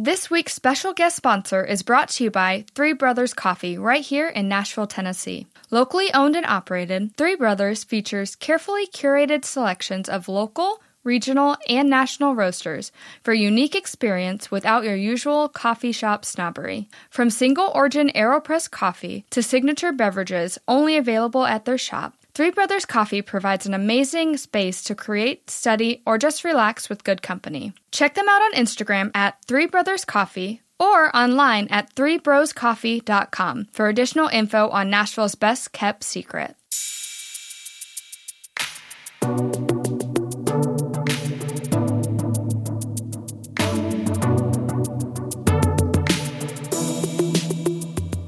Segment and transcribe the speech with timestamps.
[0.00, 4.28] This week's special guest sponsor is brought to you by Three Brothers Coffee right here
[4.28, 5.48] in Nashville, Tennessee.
[5.72, 12.36] Locally owned and operated, Three Brothers features carefully curated selections of local, regional, and national
[12.36, 12.92] roasters
[13.24, 16.88] for unique experience without your usual coffee shop snobbery.
[17.10, 22.86] From single origin AeroPress coffee to signature beverages only available at their shop, Three Brothers
[22.86, 27.72] Coffee provides an amazing space to create, study, or just relax with good company.
[27.90, 34.28] Check them out on Instagram at Three Brothers Coffee or online at threebroscoffee.com for additional
[34.28, 36.54] info on Nashville's best kept secret.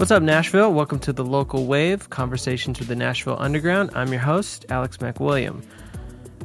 [0.01, 0.73] What's up, Nashville?
[0.73, 3.91] Welcome to the Local Wave Conversations with the Nashville Underground.
[3.95, 5.63] I'm your host, Alex McWilliam.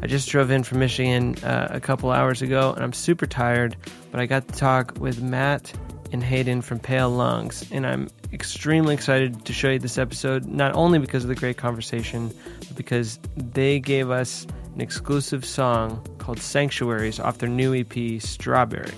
[0.02, 3.77] I just drove in from Michigan uh, a couple hours ago and I'm super tired,
[4.12, 5.73] but I got to talk with Matt
[6.12, 10.76] and Hayden from Pale Lungs, and I'm extremely excited to show you this episode, not
[10.76, 16.40] only because of the great conversation, but because they gave us an exclusive song called
[16.40, 18.91] Sanctuaries off their new EP, Strawberry.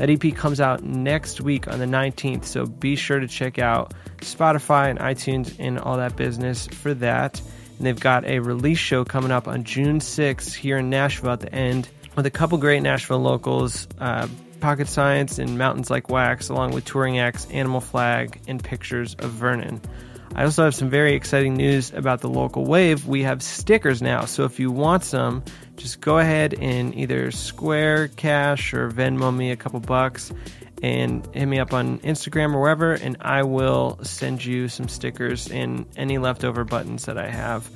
[0.00, 3.92] That EP comes out next week on the 19th, so be sure to check out
[4.20, 7.38] Spotify and iTunes and all that business for that.
[7.76, 11.40] And they've got a release show coming up on June 6th here in Nashville at
[11.40, 14.26] the end with a couple great Nashville locals, uh,
[14.60, 19.32] Pocket Science and Mountains Like Wax, along with touring acts Animal Flag and Pictures of
[19.32, 19.82] Vernon.
[20.34, 23.06] I also have some very exciting news about the local wave.
[23.06, 25.42] We have stickers now, so if you want some,
[25.76, 30.32] just go ahead and either Square Cash or Venmo me a couple bucks
[30.82, 35.50] and hit me up on Instagram or wherever, and I will send you some stickers
[35.50, 37.68] and any leftover buttons that I have.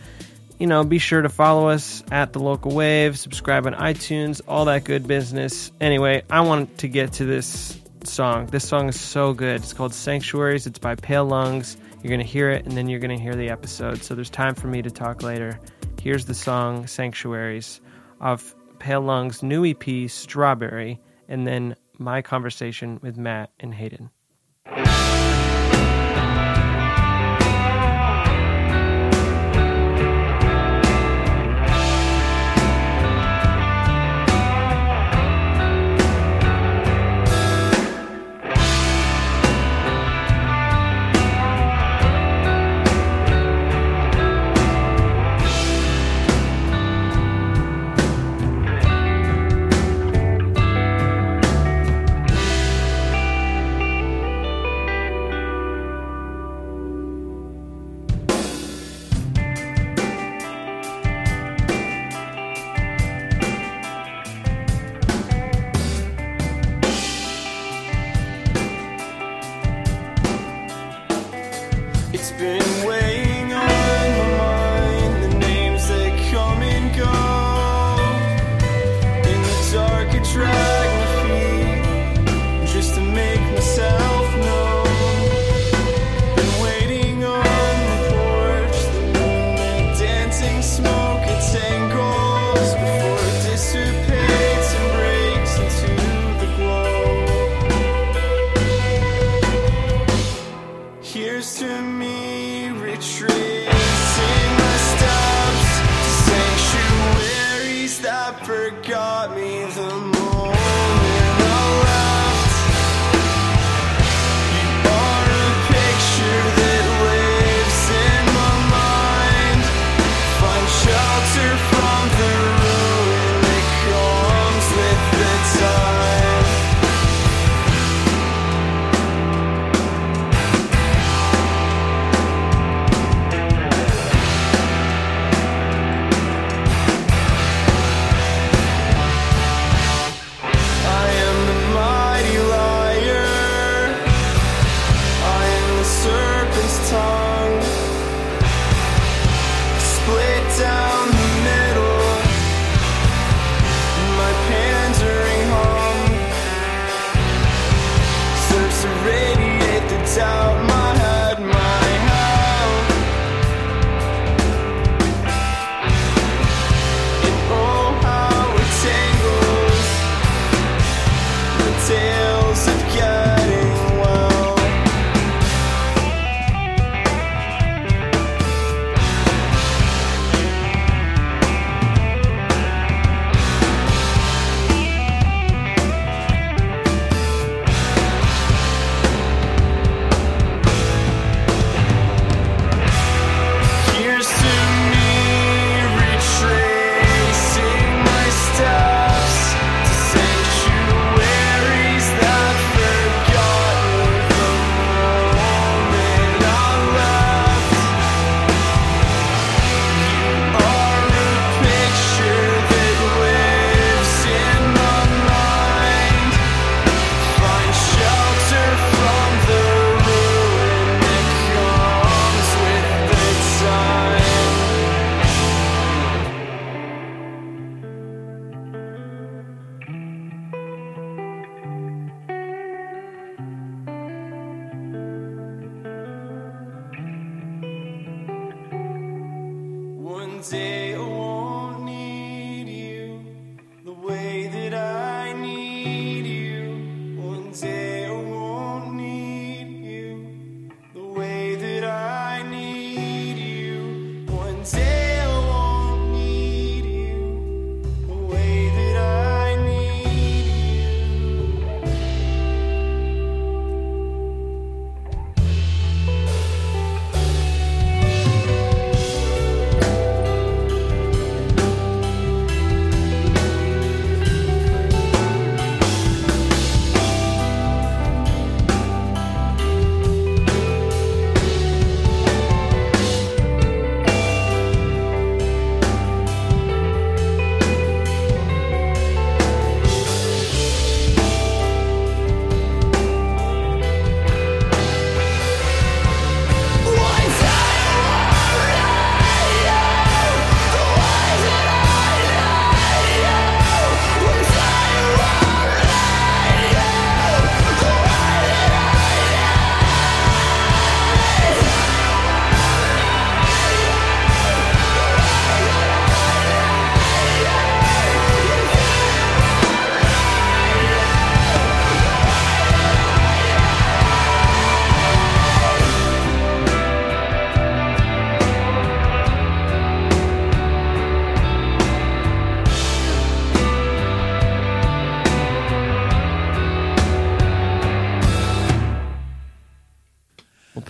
[0.58, 4.66] You know, be sure to follow us at the local wave, subscribe on iTunes, all
[4.66, 5.72] that good business.
[5.80, 8.46] Anyway, I want to get to this song.
[8.46, 9.56] This song is so good.
[9.56, 10.66] It's called Sanctuaries.
[10.66, 11.77] It's by Pale Lungs.
[12.05, 14.02] You're going to hear it and then you're going to hear the episode.
[14.02, 15.58] So there's time for me to talk later.
[16.02, 17.80] Here's the song Sanctuaries
[18.20, 24.11] of Pale Lungs' new EP, Strawberry, and then my conversation with Matt and Hayden.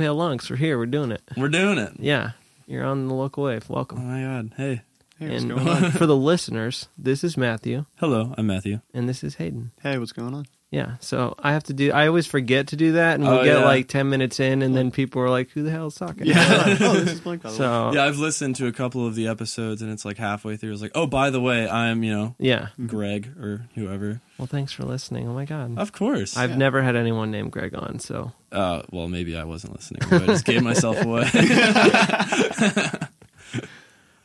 [0.04, 0.76] We'll pay along 'cause we're here.
[0.78, 1.22] We're doing it.
[1.36, 1.92] We're doing it.
[1.98, 2.32] Yeah.
[2.66, 3.68] You're on the local wave.
[3.70, 3.98] Welcome.
[3.98, 4.20] Oh Welcome.
[4.22, 4.52] my god.
[4.56, 4.82] Hey.
[5.18, 5.90] Hey, what's going on?
[5.92, 8.80] for the listeners, this is Matthew Hello, I'm Matthew.
[8.92, 9.70] and this is Hayden.
[9.80, 10.46] Hey, what's going on?
[10.74, 10.96] Yeah.
[10.98, 13.14] So I have to do, I always forget to do that.
[13.14, 13.64] And we'll Oh, get yeah.
[13.64, 16.26] like 10 minutes in and then people are like, who the hell is talking?
[16.26, 16.76] Yeah.
[16.80, 17.42] oh, this is Blake.
[17.42, 17.50] By.
[17.50, 20.72] So, Yeah, I've listened to a couple of the episodes and it's like halfway through.
[20.72, 22.68] It's like, oh, by the way, I'm, you know, yeah.
[22.86, 24.20] Greg or whoever.
[24.36, 25.28] Well, thanks for listening.
[25.28, 25.78] Oh my God.
[25.78, 26.36] Of course.
[26.36, 26.56] I've Yeah.
[26.56, 28.00] never had anyone named Greg on.
[28.00, 30.02] So uh, well, maybe I wasn't listening.
[30.10, 31.30] But I just gave myself away.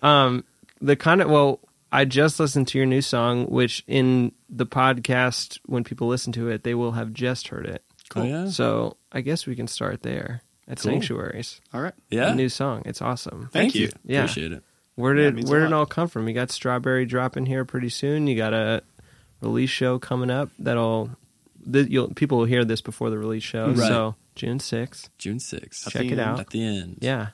[0.02, 0.46] Um,
[0.82, 1.60] the kind of well,
[1.92, 6.48] I just listened to your new song, which in the podcast, when people listen to
[6.50, 7.84] it, they will have just heard it.
[8.10, 8.24] Cool.
[8.24, 8.48] Oh, yeah.
[8.50, 10.92] So I guess we can start there at Cool.
[10.94, 11.62] Sanctuaries.
[11.74, 11.94] All right.
[12.10, 12.30] Yeah.
[12.30, 12.84] The new song.
[12.86, 13.50] It's awesome.
[13.52, 13.90] Thank you.
[14.04, 14.20] Yeah.
[14.20, 14.64] Appreciate it.
[14.96, 16.28] Where Yeah, it did where did it all come from?
[16.28, 18.28] You got Strawberry dropping here pretty soon.
[18.28, 18.84] You got a
[19.42, 21.12] release show coming up that'll
[21.68, 23.68] that you'll people will hear this before the release show.
[23.70, 23.78] Right.
[23.78, 25.10] So June sixth.
[25.18, 25.90] June 6th.
[25.90, 26.20] Check it end.
[26.20, 26.40] out.
[26.40, 26.98] At the end.
[27.02, 27.30] Yeah.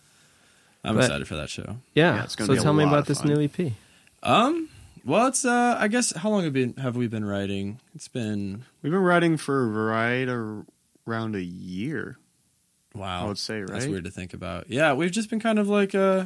[0.84, 1.78] I'm But- excited for that show.
[1.94, 2.16] Yeah.
[2.16, 3.34] Yeah, it's gonna so be a tell me about this fun.
[3.34, 3.74] new EP.
[4.26, 4.70] Um,
[5.06, 7.80] well, it's, uh, I guess, how long have, been, have we been writing?
[7.94, 10.28] It's been, We've been writing for right
[11.08, 12.18] around a year.
[12.96, 13.26] wow.
[13.26, 14.70] I would say, That's weird to think about.
[14.70, 16.26] Yeah, we've just been kind of like, uh,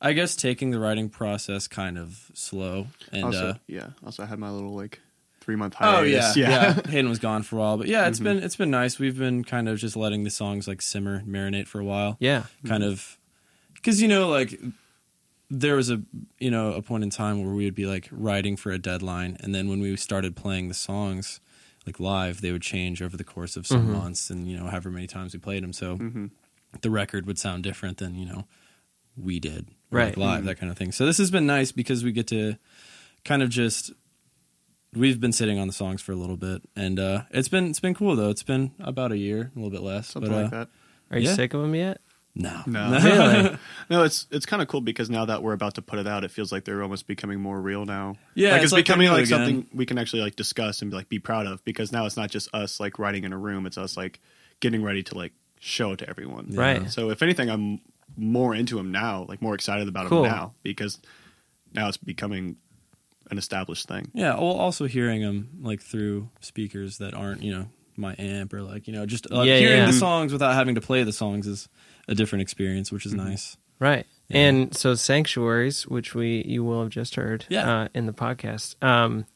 [0.00, 2.86] I guess, taking the writing process kind of slow.
[3.12, 3.88] And, also, uh, yeah.
[4.04, 5.00] Also, I had my little like
[5.40, 6.00] three month hiatus.
[6.00, 6.76] Oh yeah, hiatus.
[6.86, 6.90] yeah.
[6.90, 8.08] Hayden was gone for a while, but yeah, Mm-hmm.
[8.08, 8.98] it's been it's been nice.
[8.98, 12.16] We've been kind of just letting the songs like simmer, marinate for a while.
[12.20, 12.44] Yeah.
[12.66, 13.18] kind of
[13.74, 14.58] because you know like
[15.50, 16.02] there was a
[16.38, 19.36] you know a point in time where we would be like writing for a deadline,
[19.40, 21.40] and then when we started playing the songs
[21.86, 23.92] like live, they would change over the course of some Mhm.
[23.92, 26.26] months, and you know however many times we played them, so hmm
[26.82, 28.46] the record would sound different than you know
[29.16, 30.18] we did or, like, Right.
[30.18, 30.92] live that kind of thing.
[30.92, 32.56] So this has been nice because we get to
[33.24, 33.92] kind of just
[34.94, 37.80] we've been sitting on the songs for a little bit, and uh, it's been it's
[37.80, 38.30] been cool though.
[38.30, 40.68] It's been about a year, a little bit less, Something but like uh, that.
[41.12, 41.34] Are you Yeah.
[41.34, 42.00] sick of them yet?
[42.36, 42.90] No, No.
[43.02, 43.58] Really?
[43.90, 46.22] No, it's it's kind of cool because now that we're about to put it out,
[46.24, 48.16] it feels like they're almost becoming more real now.
[48.34, 49.28] Yeah, like it's it's, like becoming like again.
[49.28, 52.16] something we can actually like discuss and be like be proud of because now it's
[52.16, 54.20] not just us like writing in a room; it's us like
[54.60, 56.46] getting ready to like show it to everyone.
[56.50, 56.60] Yeah.
[56.60, 56.90] Right.
[56.90, 57.80] So if anything, I'm
[58.16, 60.24] more into him now, like more excited about Cool.
[60.24, 60.98] him now because
[61.74, 62.56] now it's becoming
[63.30, 64.10] an established thing.
[64.14, 68.62] Yeah, well, also hearing them like through speakers that aren't, you know, my amp or
[68.62, 69.86] like, you know, just uh, Yeah, hearing yeah.
[69.86, 71.68] the songs without having to play the songs is
[72.08, 73.28] a different experience, which is Mm-hmm.
[73.28, 73.56] nice.
[73.78, 74.06] Right.
[74.28, 74.38] Yeah.
[74.38, 77.70] And so Sanctuaries, which we you will have just heard Yeah.
[77.82, 78.82] uh, in the podcast.
[78.82, 79.26] Um,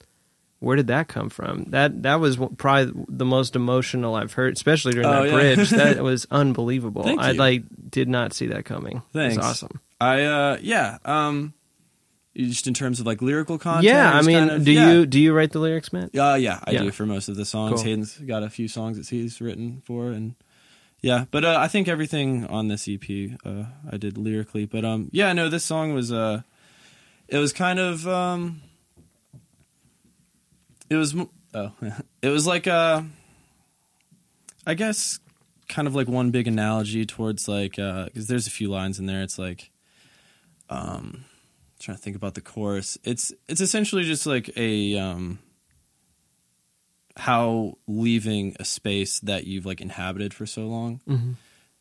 [0.61, 1.65] where did that come from?
[1.69, 5.55] That that was probably the most emotional I've heard, especially during Oh, that yeah.
[5.55, 5.71] bridge.
[5.71, 7.05] that was unbelievable.
[7.19, 9.03] I like did not see that coming.
[9.13, 9.37] Thanks.
[9.37, 9.81] It's awesome.
[10.01, 11.55] I uh yeah, um
[12.49, 13.85] just in terms of like lyrical content.
[13.85, 14.93] yeah, I mean, kind of- do yeah.
[14.93, 16.17] you do you write the lyrics, Matt?
[16.17, 16.83] Uh, yeah, I Yeah.
[16.83, 17.75] do for most of the songs.
[17.77, 17.85] Cool.
[17.85, 20.35] Hayden's got a few songs that he's written for, and
[21.03, 24.67] yeah, but uh, I think everything on this EP uh, I did lyrically.
[24.67, 26.43] But um, yeah, no, this song was uh,
[27.29, 28.61] it was kind of um,
[30.89, 31.15] it was
[31.55, 31.73] oh,
[32.23, 33.03] it was like uh,
[34.67, 35.19] I guess
[35.69, 39.23] kind of like one big analogy towards like because there's a few lines in there.
[39.23, 39.71] It's like
[40.69, 41.25] um
[41.81, 42.97] trying to think about the chorus.
[43.05, 45.39] It's it's essentially just like a um
[47.17, 51.01] how leaving a space that you've like inhabited for so long.
[51.09, 51.35] Mhm.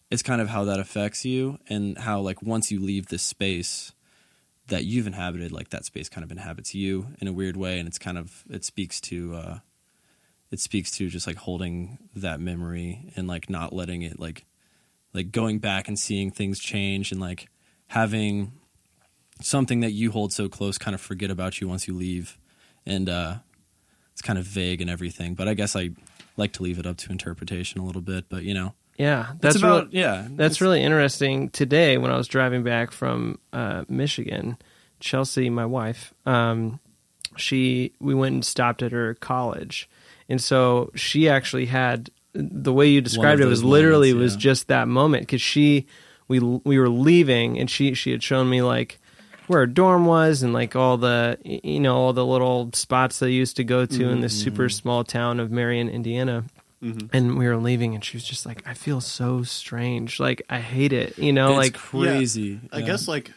[0.09, 3.93] It's kind of how that affects you and how like once you leave this space
[4.67, 7.87] that you've inhabited, like that space kind of inhabits you in a weird way and
[7.87, 9.59] it's kind of it speaks to uh
[10.51, 14.45] it speaks to just like holding that memory and like not letting it like
[15.13, 17.49] like going back and seeing things change and like
[17.87, 18.51] having
[19.41, 22.37] something that you hold so close kind of forget about you once you leave.
[22.85, 23.35] And uh
[24.13, 25.89] it's kind of vague and everything but i guess i
[26.35, 28.73] like to leave it up to interpretation a little bit but you know.
[28.97, 31.49] Yeah, that's it's about really, yeah that's really interesting.
[31.51, 34.57] Today, when I was driving back from uh, Michigan,
[34.99, 36.81] Chelsea, my wife, um,
[37.37, 39.89] she we went and stopped at her college,
[40.27, 44.67] and so she actually had the way you described it was literally moments, was just
[44.67, 45.87] that moment because she
[46.27, 48.99] we we were leaving and she she had shown me like
[49.49, 53.31] where her dorm was and like all the you know all the little spots they
[53.31, 54.21] used to go to in Mm-hmm.
[54.21, 56.43] this super small town of Marion, Indiana.
[56.81, 60.17] And we were leaving, and she was just like, "I feel so strange.
[60.19, 61.17] Like I hate it.
[61.17, 62.85] You know, it's like crazy I yeah.
[62.85, 63.31] guess like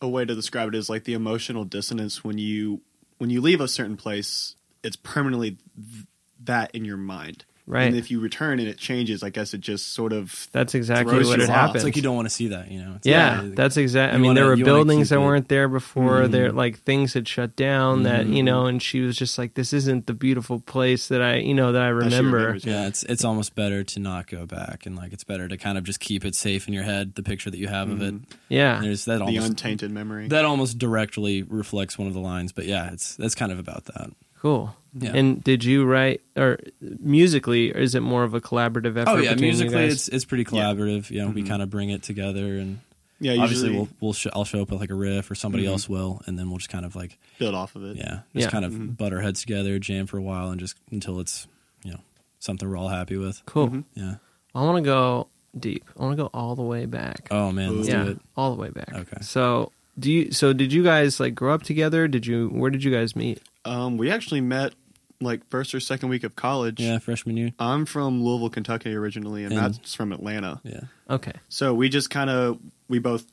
[0.00, 2.82] a way to describe it is like the emotional dissonance when you
[3.18, 4.54] when you leave a certain place,
[4.84, 6.06] it's permanently th-
[6.44, 7.44] that in your mind.
[7.68, 7.88] Right.
[7.88, 11.24] And if you return and it changes, I guess it just sort of that's exactly
[11.24, 11.76] what it happens.
[11.76, 14.14] it's like you don't want to see that you know it's yeah, like- that's exactly.
[14.14, 16.22] I mean, wanna- there were buildings that it- weren't there before.
[16.22, 16.30] Mhm.
[16.30, 18.04] There, like things had shut down.
[18.04, 18.44] That you Mhm.
[18.44, 21.72] know, and she was just like, "This isn't the beautiful place that I, you know,
[21.72, 24.94] that I that remember." remembers, yeah it's it's almost better to not go back and
[24.94, 27.50] like it's better to kind of just keep it safe in your head the picture
[27.50, 28.14] that you have of it
[28.48, 30.28] Yeah, and there's that the almost untainted memory.
[30.28, 33.86] that almost directly reflects one of the lines but yeah it's that's kind of about
[33.86, 34.74] that cool.
[34.98, 35.12] Yeah.
[35.14, 36.58] And did you write or
[37.00, 39.10] musically, or is it more of a collaborative effort?
[39.10, 39.92] oh yeah between you musically guys?
[39.92, 41.48] it's it's pretty collaborative yeah, we Mhm.
[41.48, 42.78] kind of bring it together and
[43.20, 45.68] yeah, obviously we'll we'll sh- I'll show up with like a riff or somebody Mhm.
[45.68, 47.96] else will and then we'll just kind of like build off of it.
[47.96, 48.50] yeah just Yeah.
[48.50, 48.96] kind of Mhm.
[48.96, 51.46] butt our heads together jam for a while and just until it's
[51.84, 52.00] you know
[52.38, 53.68] something we're all happy with cool.
[53.68, 53.84] Mhm.
[53.94, 54.14] yeah
[54.54, 55.26] I want to go
[55.58, 55.84] deep.
[55.98, 57.28] I want to go all the way back.
[57.30, 58.94] oh man let's yeah, do it all the way back.
[58.94, 59.18] Okay.
[59.20, 60.30] So do you?
[60.32, 62.06] So did you guys like grow up together?
[62.08, 62.48] Did you?
[62.48, 63.40] Where did you guys meet?
[63.66, 64.74] Um, we actually met
[65.20, 66.78] like first or second week of college.
[66.80, 70.60] yeah freshman year I'm from Louisville, Kentucky originally, and And- Matt's from Atlanta.
[70.64, 70.80] yeah
[71.10, 71.32] Okay.
[71.48, 72.58] So we just kind of
[72.88, 73.26] we both.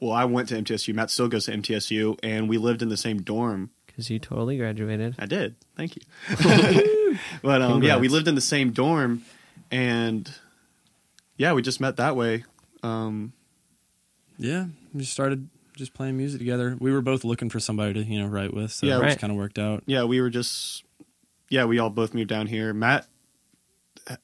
[0.00, 0.92] Well, I went to MTSU.
[0.94, 3.70] Matt still goes to MTSU, and we lived in the same dorm.
[3.86, 5.14] Because you totally graduated.
[5.18, 5.54] I did.
[5.76, 6.02] Thank you.
[7.42, 9.22] but um, yeah, we lived in the same dorm,
[9.70, 10.30] and
[11.36, 12.44] yeah, we just met that way.
[12.82, 13.32] Um,
[14.36, 16.76] Yeah, we started just playing music together.
[16.80, 19.06] We were both looking for somebody to you know write with, so Yeah, it right.
[19.08, 19.82] just kind of worked out.
[19.86, 20.84] yeah, we were just
[21.50, 22.72] yeah, we all both moved down here.
[22.72, 23.06] Matt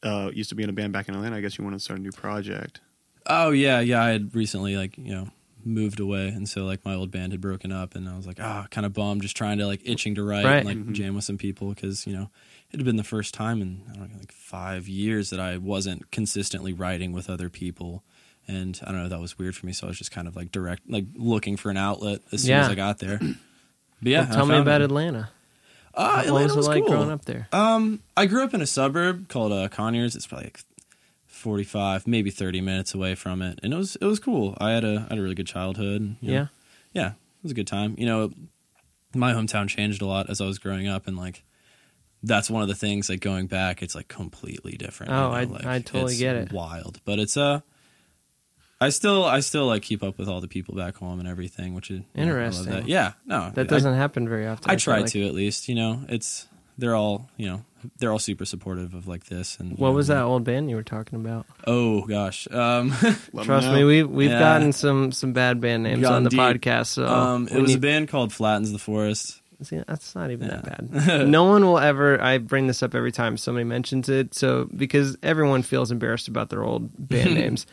[0.02, 1.37] uh, used to be in a band back in Atlanta.
[1.37, 2.80] I guess you wanted to start a new project.
[3.26, 4.02] Oh yeah, yeah.
[4.02, 5.28] I had recently like you know
[5.64, 8.38] moved away, and so like my old band had broken up, and I was like
[8.40, 10.57] ah, kind of bummed, just trying to like itching to write, Right.
[10.59, 10.92] and, like Mhm.
[10.92, 12.30] jam with some people because you know
[12.71, 15.57] it had been the first time in I don't know like five years that I
[15.59, 18.02] wasn't consistently writing with other people.
[18.49, 19.73] And I don't know, that was weird for me.
[19.73, 22.50] So I was just kind of like direct, like looking for an outlet as soon
[22.50, 22.62] Yeah.
[22.62, 23.20] as I got there.
[24.02, 24.85] But yeah, Well, tell me about it.
[24.87, 25.28] Atlanta.
[25.92, 26.92] Uh, what Atlanta was it like cool.
[26.94, 27.49] growing up there?
[27.52, 30.16] Um, I grew up in a suburb called uh, Conyers.
[30.16, 30.61] It's probably like
[31.26, 34.56] forty-five, maybe thirty minutes away from it, and it was it was cool.
[34.59, 36.16] I had a I had a really good childhood.
[36.23, 36.47] you know, Yeah.
[36.94, 37.94] yeah, it was a good time.
[37.99, 38.32] You know,
[39.14, 41.44] my hometown changed a lot as I was growing up, and like
[42.23, 43.11] that's one of the things.
[43.11, 45.12] Like going back, it's like completely different.
[45.12, 46.52] Oh, you I- know, like, I totally get it.
[46.52, 47.61] Wild, but it's uh.
[48.81, 51.75] I still, I still like keep up with all the people back home and everything,
[51.75, 52.73] which is you know, I love Interesting.
[52.73, 52.89] that.
[52.89, 54.71] Yeah, no, That I- doesn't happen very often.
[54.71, 55.11] I feel try like.
[55.13, 55.69] to at least.
[55.69, 56.47] You know, it's
[56.79, 57.65] they're all you know
[57.99, 59.59] they're all super supportive of like this.
[59.61, 61.45] And What know, was that old band you were talking about?
[61.67, 62.91] Oh gosh, um,
[63.43, 63.75] Trust know.
[63.75, 64.39] me, we we've Yeah.
[64.39, 66.41] gotten some some bad band names on the deep.
[66.41, 66.87] podcast.
[66.87, 69.43] So um, it we was a band called Flattens the Forest.
[69.63, 70.63] See, that's not even Yeah.
[70.63, 71.29] that bad.
[71.29, 72.19] no one will ever.
[72.19, 74.33] I bring this up every time somebody mentions it.
[74.35, 77.67] So because everyone feels embarrassed about their old band names.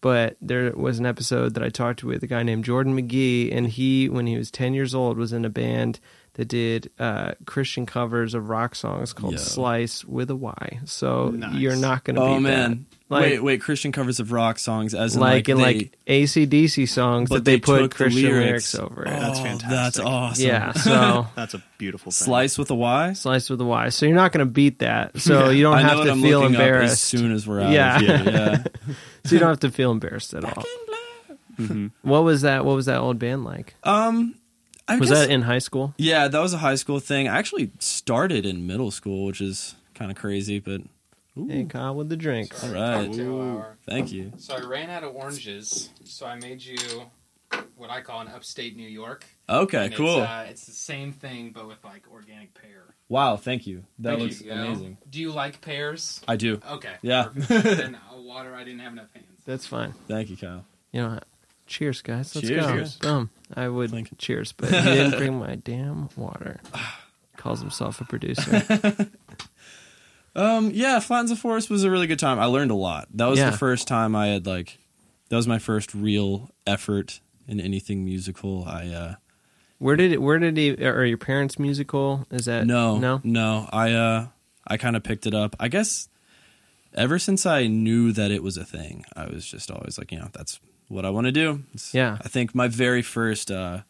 [0.00, 3.52] But there was an episode that I talked to with a guy named Jordan McGee,
[3.54, 5.98] and he, when he was ten years old, was in a band
[6.34, 9.38] that did uh, Christian covers of rock songs called Yo.
[9.38, 10.78] Slice with a Y.
[10.84, 11.56] So Nice.
[11.56, 12.86] you're not going to Oh beat man.
[13.10, 15.98] Like, wait, wait, Christian covers of rock songs as in like, like, in they, like
[16.06, 18.74] ACDC songs but that they, they put took the Christian lyrics.
[18.74, 19.08] lyrics, over it.
[19.08, 19.70] Oh, That's fantastic.
[19.70, 20.46] That's awesome.
[20.46, 22.26] Yeah, so That's a beautiful thing.
[22.26, 23.14] Slice with a Y.
[23.14, 23.88] slice with a Y.
[23.88, 25.18] So you're not going to beat that.
[25.18, 26.92] So you don't I know have what to I'm feel up embarrassed.
[26.92, 27.96] as soon as we're out Yeah.
[27.96, 28.22] of here.
[28.32, 28.94] Yeah.
[29.28, 30.64] so you don't have to feel embarrassed at all.
[31.58, 31.90] Mhm.
[32.02, 32.64] What was that?
[32.64, 33.74] What was that old band like?
[33.82, 34.34] Um,
[34.86, 35.92] I Was guess, that in high school?
[35.98, 37.28] Yeah, that was a high school thing.
[37.28, 40.80] I actually started in middle school, which is kind of crazy, but
[41.48, 42.64] Hey, Kyle with the drinks.
[42.64, 43.06] all right.
[43.06, 43.76] Cocktail.
[43.86, 44.32] Thank you.
[44.38, 46.76] So I ran out of oranges, so I made you
[47.76, 49.24] what I call an upstate New York.
[49.48, 50.18] Okay, And cool.
[50.22, 52.94] It's, uh, it's the same thing, but with like organic pear.
[53.08, 53.84] wow, thank you.
[54.00, 54.98] That Thank looks you, you amazing.
[55.08, 56.20] Do you like pears?
[56.28, 56.60] I do.
[56.72, 56.94] Okay.
[57.02, 57.28] Yeah.
[58.28, 58.44] perfect.
[58.44, 58.54] then water.
[58.54, 59.26] I didn't have enough hands.
[59.46, 59.94] That's fine.
[60.06, 60.64] Thank you, Kyle.
[60.92, 61.20] You know,
[61.66, 62.34] cheers, guys.
[62.34, 62.66] Let's Cheers.
[62.66, 62.72] go.
[62.72, 62.96] Cheers.
[62.96, 63.30] Boom.
[63.54, 64.16] I would Thank you.
[64.18, 66.60] cheers, but he didn't bring my damn water.
[67.36, 68.62] Calls himself a producer.
[70.36, 72.38] Um, yeah, Flattens the Forest was a really good time.
[72.38, 73.08] I learned a lot.
[73.14, 73.50] That was Yeah.
[73.50, 74.78] the first time I had like,
[75.30, 77.18] that was my first real effort
[77.48, 78.64] in anything musical.
[78.64, 79.14] I uh,
[79.78, 80.22] Where did it?
[80.22, 80.76] Where did he?
[80.84, 82.24] Are your parents musical?
[82.30, 83.20] Is that no, no?
[83.24, 83.68] no.
[83.72, 84.26] I uh,
[84.64, 85.56] I kind of picked it up.
[85.58, 86.08] I guess
[86.98, 90.18] ever since I knew that it was a thing, I was just always like, you
[90.18, 91.64] know, that's what I want to do.
[91.74, 92.18] It's- Yeah.
[92.20, 93.82] I think my very first, uh,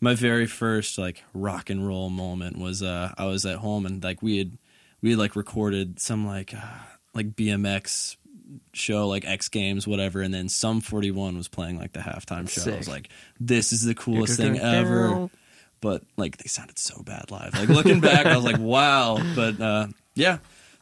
[0.00, 4.02] my very first like rock and roll moment was uh, I was at home and
[4.02, 4.58] like we had
[5.02, 6.60] we had like recorded some like uh,
[7.14, 8.16] like BMX
[8.72, 12.48] show like X Games whatever, and then Sum Forty One was playing like the halftime
[12.48, 12.62] show.
[12.72, 13.08] I was like,
[13.38, 15.08] this is the coolest thing ever
[15.82, 17.52] but like they sounded so bad live.
[17.54, 19.18] Like looking back, I was like, wow.
[19.34, 20.38] But uh, yeah,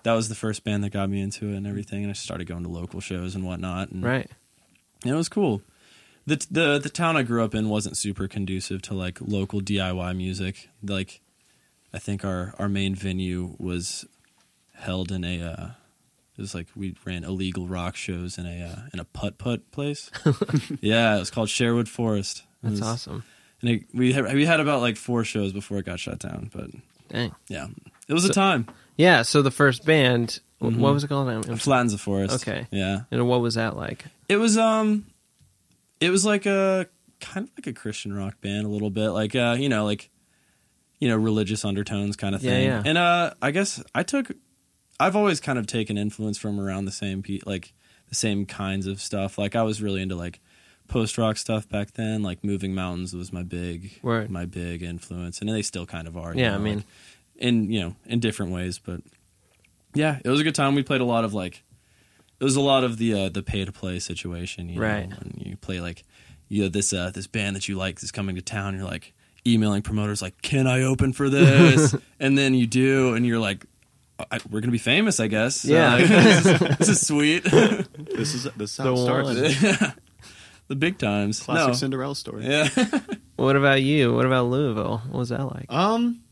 [0.09, 2.03] that was the first band that got me into it and everything.
[2.03, 3.91] And I started going to local shows and whatnot.
[3.91, 4.31] And Right.
[5.03, 5.61] and it was cool.
[6.27, 10.17] The the the town I grew up in wasn't super conducive to like local DIY
[10.17, 10.71] music.
[10.83, 11.21] Like,
[11.93, 14.07] I think our our main venue was
[14.75, 15.43] held in a.
[15.43, 15.67] Uh,
[16.37, 19.71] it was like we ran illegal rock shows in a uh, in a putt putt
[19.73, 20.11] place.
[20.81, 22.45] yeah, it was called Sherwood Forest.
[22.63, 23.25] It That's was- awesome.
[23.61, 26.51] and it, we had, we had about like four shows before it got shut down.
[26.53, 26.71] But
[27.09, 27.35] Dang.
[27.49, 27.67] yeah,
[28.09, 28.67] it was a time.
[28.99, 29.23] Yeah.
[29.23, 30.77] So the first band, Mhm.
[30.77, 31.29] what was it called?
[31.31, 32.35] I'm- Flattens the forest.
[32.47, 32.67] Okay.
[32.71, 34.05] Yeah, And what was that like?
[34.29, 35.07] it was um,
[36.01, 36.87] it was like a
[37.21, 40.11] kind of like a Christian rock band a little bit, like uh, you know, like
[41.01, 42.65] you know, religious undertones kind of thing.
[42.67, 42.83] yeah.
[42.85, 44.33] And uh, I guess I took,
[44.99, 47.73] I've always kind of taken influence from around the same pe- like
[48.09, 49.39] the same kinds of stuff.
[49.39, 50.41] Like I was really into like
[50.89, 52.25] post rock stuff back then.
[52.25, 54.29] Like Moving Mountains was my big Word.
[54.29, 56.35] my big influence, and they still kind of are.
[56.35, 56.85] Yeah, know, I mean- like,
[57.39, 59.01] in you know in different ways, but
[59.95, 60.75] yeah, it was a good time.
[60.75, 61.63] We played a lot of like
[62.41, 65.09] it was a lot of the uh, the pay to play situation, you Right.
[65.09, 66.05] Know, and you play like
[66.49, 68.75] you know this uh, this band that you like is coming to town.
[68.77, 69.13] You're like
[69.47, 73.65] emailing promoters like, "Can I open for this?" and then you do, and you're like.
[74.33, 75.59] I, we're gonna be famous, I guess.
[75.61, 75.95] So, Yeah.
[75.95, 77.45] like, this, is, this is sweet.
[78.17, 79.81] This is this is how The it starts.
[79.81, 79.95] one.
[80.67, 81.39] the big times.
[81.39, 81.73] Classic no.
[81.75, 82.45] Cinderella story.
[82.45, 82.69] Yeah.
[83.37, 84.13] What about you?
[84.13, 85.03] What about Louisville?
[85.09, 85.67] What was that like?
[85.69, 86.23] Um,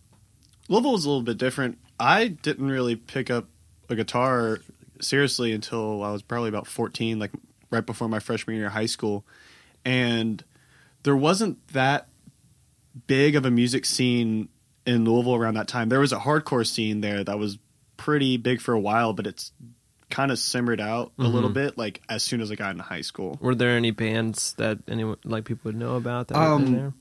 [0.68, 1.78] Louisville was a little bit different.
[1.98, 3.46] I didn't really pick up
[3.88, 4.60] a guitar
[5.00, 7.30] seriously until I was probably about 14, like
[7.70, 9.24] right before my freshman year of high school.
[9.84, 10.42] And
[11.04, 12.08] there wasn't that
[13.06, 14.48] big of a music scene
[14.86, 15.88] in Louisville around that time.
[15.88, 17.58] There was a hardcore scene there that was
[17.96, 19.52] pretty big for a while, but it's
[20.08, 23.00] kind of simmered out a little bit like as soon as I got into high
[23.00, 23.36] school.
[23.40, 26.72] Were there any bands that anyone like people would know about that were Um, in
[26.74, 26.94] there?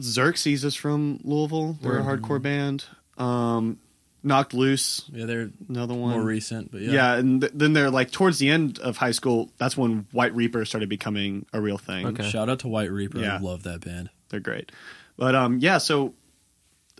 [0.00, 1.78] Xerxes is from Louisville.
[1.82, 2.84] They're a hardcore band.
[3.18, 3.78] Um,
[4.24, 6.12] Knocked Loose, yeah, they're another one.
[6.12, 6.92] more recent, but yeah.
[6.92, 9.50] Yeah, and th- then they're like towards the end of high school.
[9.58, 12.06] That's when White Reaper started becoming a real thing.
[12.06, 12.30] Okay.
[12.30, 13.18] Shout out to White Reaper.
[13.18, 13.36] Yeah.
[13.36, 14.10] I love that band.
[14.28, 14.70] They're great,
[15.16, 15.78] but um, yeah.
[15.78, 16.14] So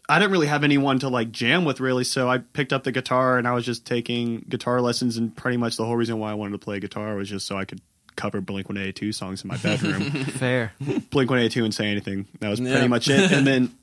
[0.09, 2.92] I didn't really have anyone to like jam with really, so I picked up the
[2.92, 5.16] guitar and I was just taking guitar lessons.
[5.16, 7.57] And pretty much the whole reason why I wanted to play guitar was just so
[7.57, 7.81] I could
[8.16, 10.03] cover Blink One Eighty Two songs in my bedroom.
[10.25, 10.72] Fair.
[11.11, 12.27] Blink One Eighty Two and Say Anything.
[12.40, 12.87] That was pretty Yeah.
[12.87, 13.33] much it.
[13.33, 13.75] And then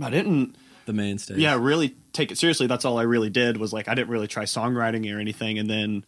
[0.00, 0.56] I didn't.
[0.86, 1.36] The mainstay.
[1.36, 4.26] yeah really take it seriously that's all i really did was like i didn't really
[4.26, 6.04] try songwriting or anything and then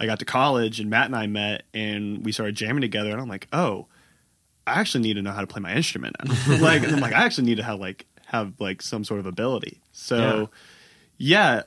[0.00, 3.20] i got to college and matt and i met and we started jamming together and
[3.20, 3.86] i'm like oh
[4.66, 6.34] i actually need to know how to play my instrument now.
[6.58, 9.26] like and i'm like i actually need to have like have like some sort of
[9.26, 10.50] ability so
[11.16, 11.62] yeah,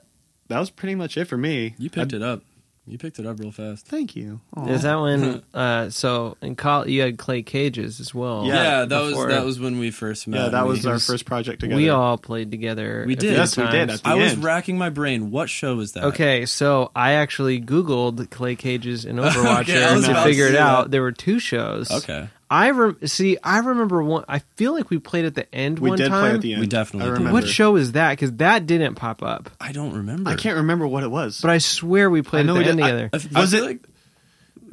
[0.50, 2.42] that was pretty much it for me You picked it up.
[2.88, 3.86] You picked it up real fast.
[3.86, 4.68] thank you Aw.
[4.68, 5.44] Is that when?
[5.54, 8.46] Uh, so in college, you had Clay Cages as well.
[8.46, 10.38] Yeah, Yeah, that was before- that was when we first met.
[10.44, 13.04] yeah that We- was our first project together We all played together.
[13.06, 13.30] We a did.
[13.30, 13.72] few Yes, we did.
[13.88, 13.94] times.
[14.00, 14.44] At the I was end.
[14.44, 15.32] racking my brain.
[15.32, 16.04] What show was that?
[16.06, 20.30] Okay, so I actually Googled Clay Cages and Overwatcher Okay, I was to about to
[20.30, 20.84] figure it say out.
[20.84, 20.92] that.
[20.92, 21.92] There were two shows.
[21.92, 22.30] Okay.
[22.50, 23.38] I rem- see.
[23.44, 24.24] I remember one.
[24.30, 26.22] I feel like we played at the end we one did time.
[26.22, 27.18] play at the end We definitely I did.
[27.20, 27.34] remember.
[27.34, 28.12] What show is that?
[28.12, 29.50] Because that didn't pop up.
[29.60, 30.30] I don't remember.
[30.30, 32.64] i can't remember what it was But I swear we I played know at we
[32.64, 32.84] the end did.
[32.86, 33.10] I- together.
[33.14, 33.80] I, f- I Was feel it- like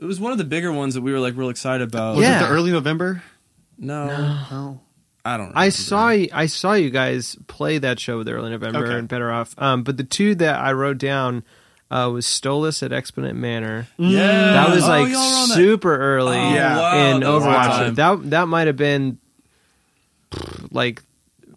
[0.00, 2.16] it was one of the bigger ones that we were like real excited about.
[2.16, 2.44] was Yeah.
[2.44, 3.22] it the early november
[3.78, 4.08] No,
[4.52, 4.80] oh
[5.24, 5.46] I don't.
[5.46, 5.58] Remember.
[5.58, 8.98] I saw y- I saw you guys play that show with early November Okay.
[8.98, 9.54] and Better Off.
[9.56, 11.44] Um, but the two that I wrote down
[11.90, 13.86] uh, was Stolas at Exponent Manor.
[13.98, 15.54] Yeah, That was Oh, like y'all that.
[15.54, 16.94] super early Oh, Yeah.
[17.10, 17.66] in that was a good Overwatch.
[17.66, 17.94] time.
[17.94, 19.18] That that might have been
[20.70, 21.02] like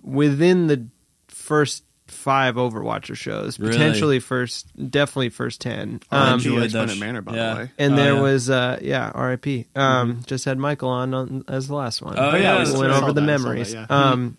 [0.03, 0.85] within the
[1.27, 3.71] first five Overwatcher shows, Really?
[3.73, 5.99] potentially first, definitely first ten.
[6.11, 7.53] I Um, enjoyed enjoyed that Exponent sh- Manor, by yeah.
[7.53, 7.71] the way.
[7.77, 8.21] and Oh, there yeah.
[8.21, 9.65] was uh yeah R.I.P.
[9.75, 12.15] Um, just had Michael on, on as the last one.
[12.17, 13.73] Oh, yeah, we went over the that, saw memories.
[13.73, 14.09] that, yeah.
[14.11, 14.37] Um,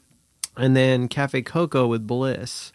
[0.57, 2.73] and then Cafe Coco with Bliss.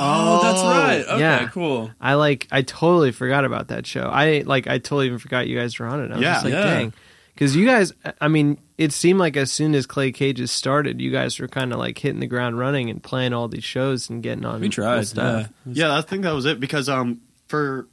[0.00, 1.14] Oh, that's right.
[1.14, 1.48] Okay, Yeah.
[1.48, 1.90] cool.
[2.00, 4.02] I like I totally forgot about that show.
[4.02, 6.10] I like I totally even forgot you guys were on it.
[6.10, 6.32] I was Yeah.
[6.34, 6.64] just like, Yeah.
[6.64, 6.92] dang.
[7.34, 11.10] Because you guys, I mean, it seemed like as soon as Clay Cages started, you
[11.10, 14.22] guys were kind of like hitting the ground running and playing all these shows and
[14.22, 14.60] getting on.
[14.60, 15.04] We tried.
[15.06, 15.48] stuff.
[15.66, 15.88] Yeah.
[15.88, 17.88] Yeah, I think that was it because um for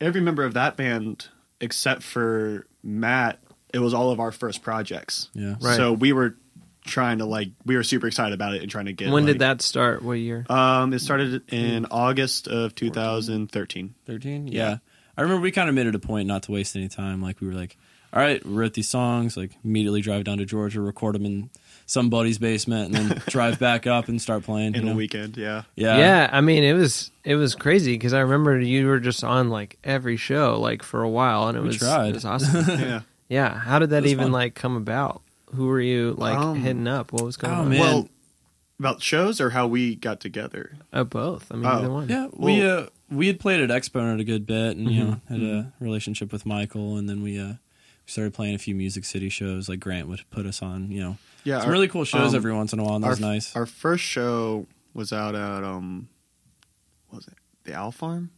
[0.00, 1.28] every member of that band
[1.60, 3.38] except for Matt,
[3.72, 5.28] it was all of our first projects.
[5.32, 5.54] Yeah.
[5.60, 5.76] Right.
[5.76, 6.34] So we were
[6.84, 9.10] trying to like we were super excited about it and trying to get.
[9.10, 10.02] When like- did that start?
[10.02, 10.44] What year?
[10.48, 13.94] Um, it started in August of 2013.
[14.06, 14.52] 13 yeah.
[14.70, 14.76] Yeah.
[15.16, 17.40] i remember we kind of made it a point not to waste any time like
[17.40, 17.76] we were like
[18.12, 21.50] all right we wrote these songs like immediately drive down to georgia record them in
[21.86, 24.96] somebody's basement and then drive back up and start playing In you a know?
[24.96, 25.62] weekend, yeah.
[25.76, 29.22] yeah yeah, I mean, it was it was crazy because I remember you were just
[29.24, 32.08] on like every show like for a while, and it We was tried.
[32.08, 32.64] it was awesome.
[32.80, 33.00] Yeah.
[33.28, 34.32] yeah, how did that even fun.
[34.32, 35.20] like come about?
[35.54, 37.12] Who were you like Um, hitting up?
[37.12, 37.68] What was going oh, on?
[37.68, 37.80] man.
[37.80, 38.08] Well,
[38.78, 40.76] about shows or how we got together.
[40.92, 41.52] Uh, both.
[41.52, 41.68] I mean, Oh.
[41.78, 42.08] either one.
[42.08, 45.28] yeah we uh we had played at exponent a good bit and you know Mhm.
[45.28, 47.56] had a relationship with michael and then we uh we
[48.06, 51.18] started playing a few music city shows like grant would put us on you know
[51.44, 53.12] Yeah, some our- really cool shows um, every once in a while and that our,
[53.12, 56.08] was nice Our first show was out at um,
[57.08, 57.34] what was it
[57.64, 58.30] the Owl Farm?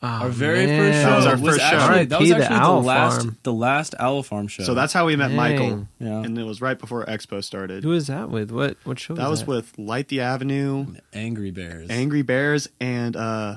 [0.00, 0.78] Oh, our very man.
[0.92, 1.64] first show That was our first show.
[1.76, 2.38] actually, that was R.I.P.
[2.38, 3.38] the actually the, last Farm.
[3.42, 5.36] the last owl farm show So that's how we met Dang.
[5.36, 7.82] Michael, yeah and it was right before Expo started.
[7.82, 8.52] Who was that with?
[8.52, 9.14] What what show?
[9.14, 9.48] that was that?
[9.48, 13.56] with Light the Avenue, angry bears Angry Bears, and uh,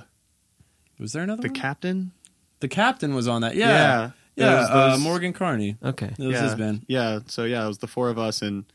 [0.99, 1.55] was there another the one?
[1.55, 2.11] Captain.
[2.59, 3.55] The captain was on that.
[3.55, 4.11] Yeah, Yeah.
[4.35, 4.53] yeah.
[4.53, 5.77] It was uh, Morgan Carney.
[5.83, 6.07] Okay.
[6.17, 6.41] That was yeah.
[6.43, 6.85] his band.
[6.87, 8.65] Yeah, so yeah, it was the four of us, and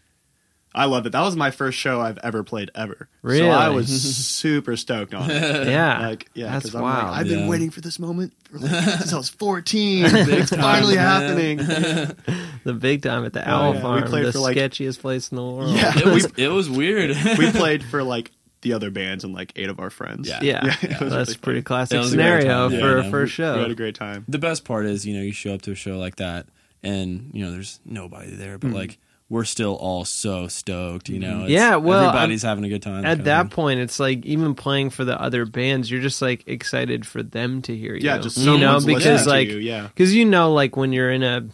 [0.75, 1.11] I loved it.
[1.13, 3.09] That was my first show I've ever played ever.
[3.23, 3.39] Really?
[3.41, 3.89] So I was
[4.29, 5.69] super stoked on it.
[5.69, 6.09] Yeah.
[6.09, 7.07] Like, yeah, That's 'cause I'm wild.
[7.13, 7.49] Like, I've been Yeah.
[7.49, 10.05] waiting for this moment for like, since I was 14.
[10.07, 11.57] it's finally happening.
[12.65, 13.77] the big time at the Oh, Owl yeah.
[13.77, 15.75] We Farm, played the for, like- sketchiest place in the world.
[15.75, 15.99] Yeah.
[15.99, 17.17] It was it was weird.
[17.39, 20.29] we played for like the other bands and like eight of our friends.
[20.29, 20.41] Yeah.
[20.43, 23.11] Yeah, it was that's really pretty classic It was a scenario for Yeah, a yeah.
[23.11, 24.25] first We had a great time.
[24.29, 26.47] the best part is, you know, you show up to a show like that,
[26.83, 28.75] and you know, there's nobody there, but hmm.
[28.75, 31.09] like we're still all so stoked.
[31.09, 33.05] You know, It's- Yeah, well, everybody's having a good time.
[33.05, 36.45] At kinda that point, it's like even playing for the other bands, you're just like
[36.47, 38.03] excited for them to hear you.
[38.05, 39.83] Yeah, just you know because listening to like you, yeah.
[39.89, 41.45] because you know like when you're in a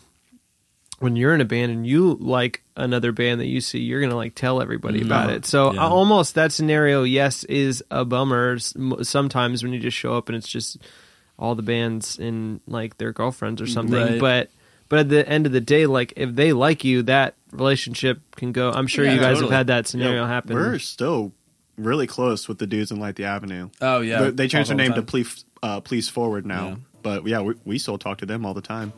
[0.99, 4.15] when you're in a band and you like another band that you see, you're gonna
[4.17, 5.07] like tell everybody Mhm.
[5.07, 5.45] about it.
[5.47, 5.81] So Yeah.
[5.89, 8.59] almost that scenario, yes, is a bummer
[9.03, 10.77] sometimes when you just show up and it's just
[11.39, 13.99] all the bands and like their girlfriends or something.
[13.99, 14.21] Right.
[14.21, 14.51] But
[14.89, 18.53] but at the end of the day, like if they like you, that relationship can
[18.53, 18.71] go.
[18.73, 19.51] I'm sure Yeah, you guys totally.
[19.53, 20.55] have had that scenario Yeah, happen.
[20.57, 21.33] We're still
[21.79, 23.71] really close with the dudes in Light the Avenue.
[23.81, 25.07] Oh yeah, They- they changed their all name the to time.
[25.07, 26.69] Please, uh, Please Forward now.
[26.69, 26.75] Yeah.
[27.03, 28.93] But yeah, we, we still talk to them all the time.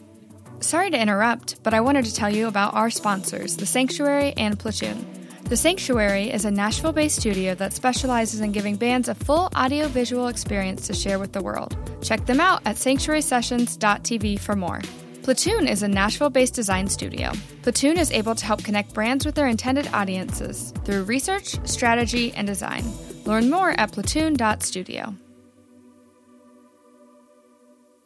[0.61, 4.59] Sorry to interrupt, but I wanted to tell you about our sponsors, The Sanctuary and
[4.59, 5.05] Platoon.
[5.45, 9.89] The Sanctuary is a Nashville based studio that specializes in giving bands a full audio
[9.89, 11.77] visual experience to share with the world.
[12.03, 14.81] Check them out at sanctuarysessions.tv for more.
[15.25, 17.33] Platoon is a Nashville based design studio.
[17.63, 22.47] Platoon is able to help connect brands with their intended audiences through research, strategy, and
[22.47, 22.85] design.
[23.25, 25.15] Learn more at platoon.studio.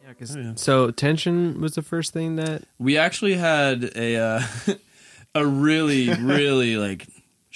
[0.04, 0.52] Yeah, 'cause- Oh, yeah.
[0.54, 4.42] So tension was the first thing that We actually had a uh,
[5.35, 7.09] a really really like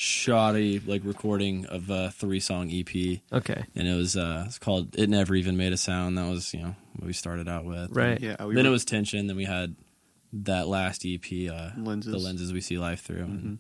[0.03, 4.99] shoddy like recording of a three song EP, okay, and it was uh it's called
[4.99, 7.91] "It Never Even Made a Sound." That was you know what we started out with.
[7.93, 8.21] right?
[8.21, 9.29] Yeah, we then were- it was tension.
[9.29, 9.77] Then we had
[10.33, 12.11] that last EP, uh, Lenses.
[12.11, 13.23] the lenses we see life through.
[13.25, 13.55] And, Mm-hmm.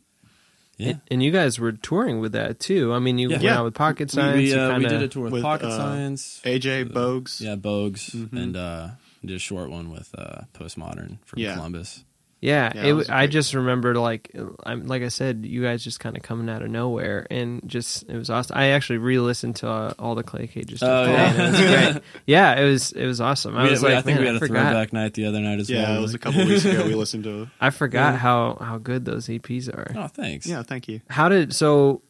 [0.79, 2.93] yeah, And, and you guys were touring with that too.
[2.95, 3.35] I mean, you Yeah.
[3.37, 3.59] went Yeah.
[3.59, 4.37] out with Pocket Science.
[4.37, 7.41] we, you uh, we kinda- did a tour with, with, Pocket uh, Science, AJ Bogues.
[7.41, 8.33] yeah, Bogues, Mhm.
[8.43, 8.89] and uh,
[9.25, 11.55] did a short one with uh, Postmodern from Yeah.
[11.55, 12.05] Columbus.
[12.43, 14.31] Yeah, Yeah, it, it was a I great- just remember like
[14.67, 18.03] I'm like I said, you guys just kind of coming out of nowhere, and just
[18.11, 18.59] it was awesome.
[18.59, 21.09] I actually re-listened to uh, all the Clay Cages stuff.
[21.09, 21.31] Oh, yeah.
[21.31, 21.61] and it was
[21.93, 22.03] great.
[22.27, 23.57] Yeah, it was it was awesome.
[23.57, 24.63] I We- was we- like, I think man, we had I a forgot.
[24.73, 25.79] throwback night the other night as well.
[25.81, 26.85] Yeah, it was a couple weeks ago.
[26.85, 27.49] We listened to.
[27.61, 29.93] I forgot how how good those EPs are.
[29.97, 30.47] Oh, thanks.
[30.47, 31.01] Yeah, thank you.
[31.09, 32.03] How did so?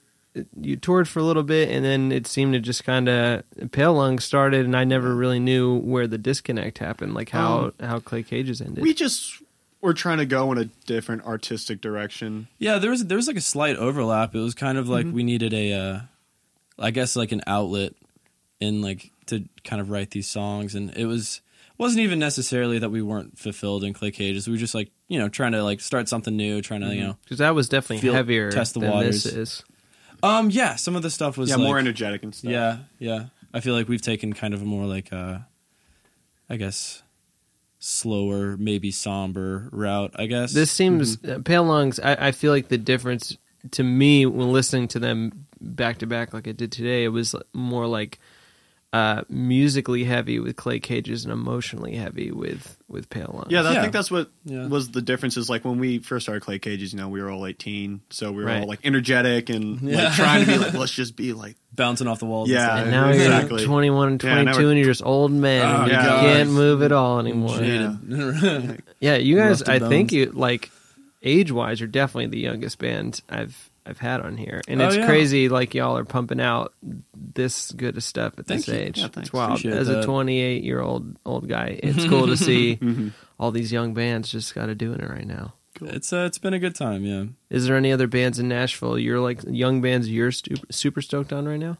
[0.58, 3.92] You toured for a little bit, and then it seemed to just kind of Pale
[3.92, 8.22] Lung started, and I never really knew where the disconnect happened, like how how Clay
[8.22, 8.82] Cages ended.
[8.82, 9.42] We just
[9.82, 12.48] were trying to go in a different artistic direction.
[12.58, 14.34] Yeah, there was there was like a slight overlap.
[14.34, 16.00] It was kind of like we needed a, uh,
[16.78, 17.92] I guess like an outlet
[18.60, 21.42] in like to kind of write these songs, and it was
[21.76, 24.46] wasn't even necessarily that we weren't fulfilled in Clay Cages.
[24.46, 27.02] We were just like you know trying to like start something new, trying to you
[27.02, 27.16] know.
[27.24, 29.24] because that was definitely Feel- heavier test the than waters.
[29.24, 29.64] this is.
[30.22, 32.52] Um, yeah, some of the stuff was yeah, like, more energetic and stuff.
[32.52, 33.24] Yeah, yeah.
[33.52, 35.38] I feel like we've taken kind of a more like uh
[36.48, 37.02] I guess
[37.82, 40.52] slower, maybe somber route, I guess.
[40.52, 41.98] This seems uh, Pale Lungs.
[41.98, 43.36] I, I feel like the difference
[43.72, 47.34] to me when listening to them back to back, like I did today, it was
[47.52, 48.20] more like
[48.92, 53.46] uh, musically heavy with Clay Cages and emotionally heavy with with Pale Lungs.
[53.50, 53.80] Yeah, I Yeah.
[53.80, 54.66] think that's what Yeah.
[54.66, 55.38] was the difference.
[55.38, 58.30] Is like when we first started Clay Cages, you know, we were all 18, so
[58.32, 58.60] we were Right.
[58.60, 60.04] all like energetic and Yeah.
[60.04, 62.50] like trying to be like, let's just be like, bouncing off the walls.
[62.50, 63.60] Yeah, and and now exactly.
[63.62, 66.20] you're 21 and 22 now we're- and you're just old men Oh, and you yeah.
[66.20, 67.48] can't move at all anymore.
[67.48, 67.60] stuff.
[68.08, 68.82] Jaded.
[69.00, 69.60] Yeah, you guys.
[69.62, 70.70] Rusted I think you like
[71.22, 74.96] age wise, you're definitely the youngest band I've I've had on here, and Oh, it's
[74.96, 75.06] yeah.
[75.06, 75.48] crazy.
[75.48, 76.72] Like y'all are pumping out
[77.14, 78.80] this good of stuff at Thank this you.
[78.80, 78.98] age.
[78.98, 79.58] Yeah, it's wild.
[79.58, 83.08] Appreciate As a 28 year old old guy, it's cool to see Mm-hmm.
[83.38, 85.54] all these young bands just got to doing it right now.
[85.80, 87.24] it's uh, it's been a good time, yeah.
[87.50, 88.98] Is there any other bands in Nashville?
[88.98, 91.78] You're like young bands you're stu- super stoked on right now.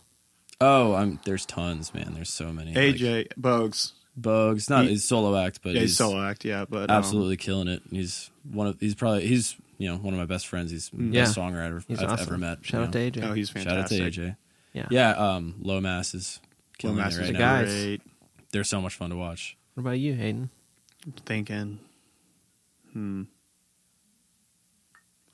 [0.60, 2.12] Oh, I'm there's tons, man.
[2.14, 2.72] There's so many.
[2.74, 3.92] Like, AJ Bogues.
[4.16, 6.96] Bugs, not He- his solo act, but Yeah, he's he's solo act, yeah, but um,
[6.96, 7.80] absolutely killing it.
[7.90, 10.70] He's one of he's probably he's you know one of my best friends.
[10.70, 11.24] He's the Yeah.
[11.24, 12.26] best songwriter He's I've awesome.
[12.28, 12.58] ever met.
[12.64, 13.10] Shout you out to know.
[13.10, 13.30] AJ.
[13.30, 13.98] Oh, he's fantastic.
[13.98, 14.36] Shout out to AJ.
[14.72, 14.86] yeah.
[14.90, 17.60] Yeah, um, Low Mass is Low killing Mass it is right the now.
[17.62, 17.74] guys.
[17.84, 18.02] great.
[18.52, 19.56] They're so much fun to watch.
[19.74, 20.50] What about you, Hayden?
[21.26, 21.78] Thinking,
[22.92, 23.22] hmm.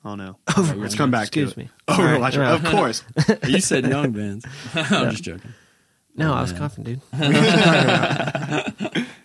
[0.05, 0.81] Oh no, Overwatch.
[0.81, 1.63] let's come back Excuse to it.
[1.65, 1.69] me.
[1.89, 2.53] Overwatch, All right.
[2.53, 3.03] of course.
[3.47, 4.45] you said young bands.
[4.73, 5.51] I'm just joking.
[6.15, 6.59] No, Oh, I was man.
[6.61, 7.01] coughing, dude.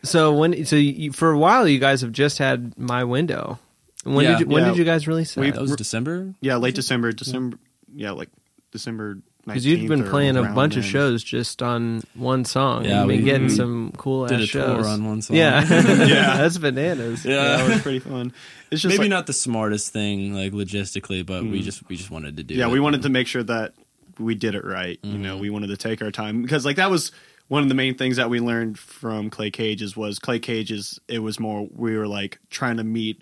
[0.02, 3.58] so when so you, for a while you guys have just had my window.
[4.04, 4.32] When Yeah.
[4.32, 4.68] did you, when Yeah.
[4.70, 5.54] did you guys release We- that?
[5.56, 6.34] That was December.
[6.40, 7.58] Yeah, late December, December.
[7.94, 8.28] Yeah, like
[8.70, 9.18] December.
[9.46, 12.86] Because you've been playing a around bunch of shows just on one song.
[12.86, 14.82] Yeah, You've been we- getting we some cool Did ass a shows.
[14.84, 15.36] tour on one song.
[15.36, 15.60] Yeah,
[16.06, 16.38] Yeah.
[16.38, 17.24] that's bananas.
[17.26, 17.58] Yeah.
[17.58, 18.32] That was pretty fun.
[18.70, 22.10] It's just Maybe like- not the smartest thing, like logistically, but we just we just
[22.10, 22.54] wanted to do.
[22.54, 22.72] yeah, it.
[22.72, 23.74] we wanted to make sure that
[24.18, 24.98] we did it right.
[25.02, 25.22] You Mm-hmm.
[25.22, 27.12] know, we wanted to take our time because like that was
[27.48, 30.98] one of the main things that we learned from Clay Cages was Clay Cages.
[31.06, 33.20] It was more we were like trying to meet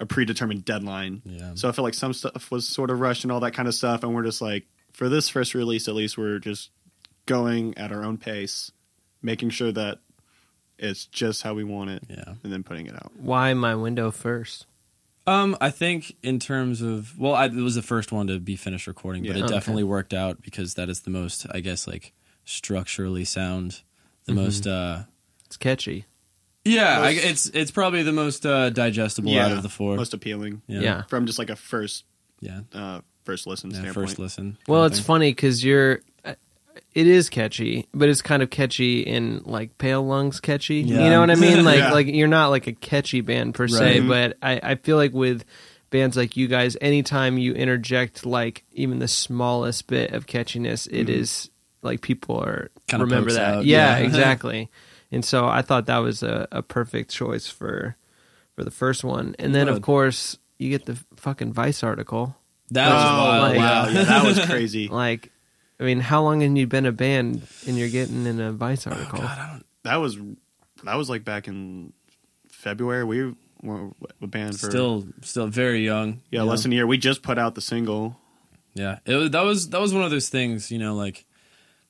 [0.00, 1.22] a predetermined deadline.
[1.24, 1.52] Yeah.
[1.54, 3.74] So I feel like some stuff was sort of rushed and all that kind of
[3.74, 6.70] stuff, and we're just like for this first release at least we're just
[7.26, 8.70] going at our own pace,
[9.22, 9.98] making sure that
[10.78, 12.34] it's just how we want it, Yeah.
[12.44, 13.12] and then putting it out.
[13.16, 14.66] Why my window first?
[15.26, 18.56] Um, I think in terms of well, I, it was the first one to be
[18.56, 19.42] finished recording, but Yeah.
[19.42, 19.54] it Okay.
[19.54, 22.12] definitely worked out because that is the most, I guess, like
[22.44, 23.82] structurally sound,
[24.24, 24.42] the Mm-hmm.
[24.44, 24.66] most.
[24.66, 25.02] uh
[25.46, 26.06] It's catchy.
[26.68, 29.96] Yeah, I, it's it's probably the most uh digestible out of the four.
[29.96, 30.62] most appealing.
[30.66, 31.02] yeah, Yeah.
[31.08, 32.04] From just like a first
[32.40, 34.08] yeah, uh, first listen yeah, standpoint.
[34.08, 34.56] first listen.
[34.68, 35.04] Well, it's thing.
[35.04, 36.00] funny because you're.
[36.24, 36.34] uh,
[36.94, 40.76] It is catchy, but it's kind of catchy in like pale lungs catchy.
[40.80, 41.04] Yeah.
[41.04, 41.64] You know what I mean?
[41.70, 41.92] Like Yeah.
[41.92, 44.08] like you're not like a catchy band per se, Right.
[44.08, 45.44] but I, I feel like with
[45.90, 51.08] bands like you guys, anytime you interject like even the smallest bit of catchiness, it
[51.08, 51.50] is
[51.82, 53.64] like people are Kinda remember that.
[53.64, 54.04] yeah, yeah.
[54.06, 54.70] exactly.
[55.10, 57.96] And so I thought that was a, a perfect choice for
[58.54, 59.34] for the first one.
[59.38, 62.36] And then of course you get the fucking Vice article.
[62.70, 63.42] That was oh, wild.
[63.42, 64.88] like- wow, yeah, that was crazy.
[64.88, 65.32] Like,
[65.80, 68.86] I mean, how long have you been a band and you're getting in a Vice
[68.86, 69.20] oh, article?
[69.84, 70.18] that was
[70.84, 71.92] that was like back in
[72.50, 73.04] February.
[73.04, 73.90] We were
[74.20, 76.20] a band for Still, still very young.
[76.30, 76.50] yeah, you know?
[76.50, 76.86] less than a year.
[76.86, 78.18] We just put out the single.
[78.74, 81.24] Yeah, it was, that was that was one of those things, you know, like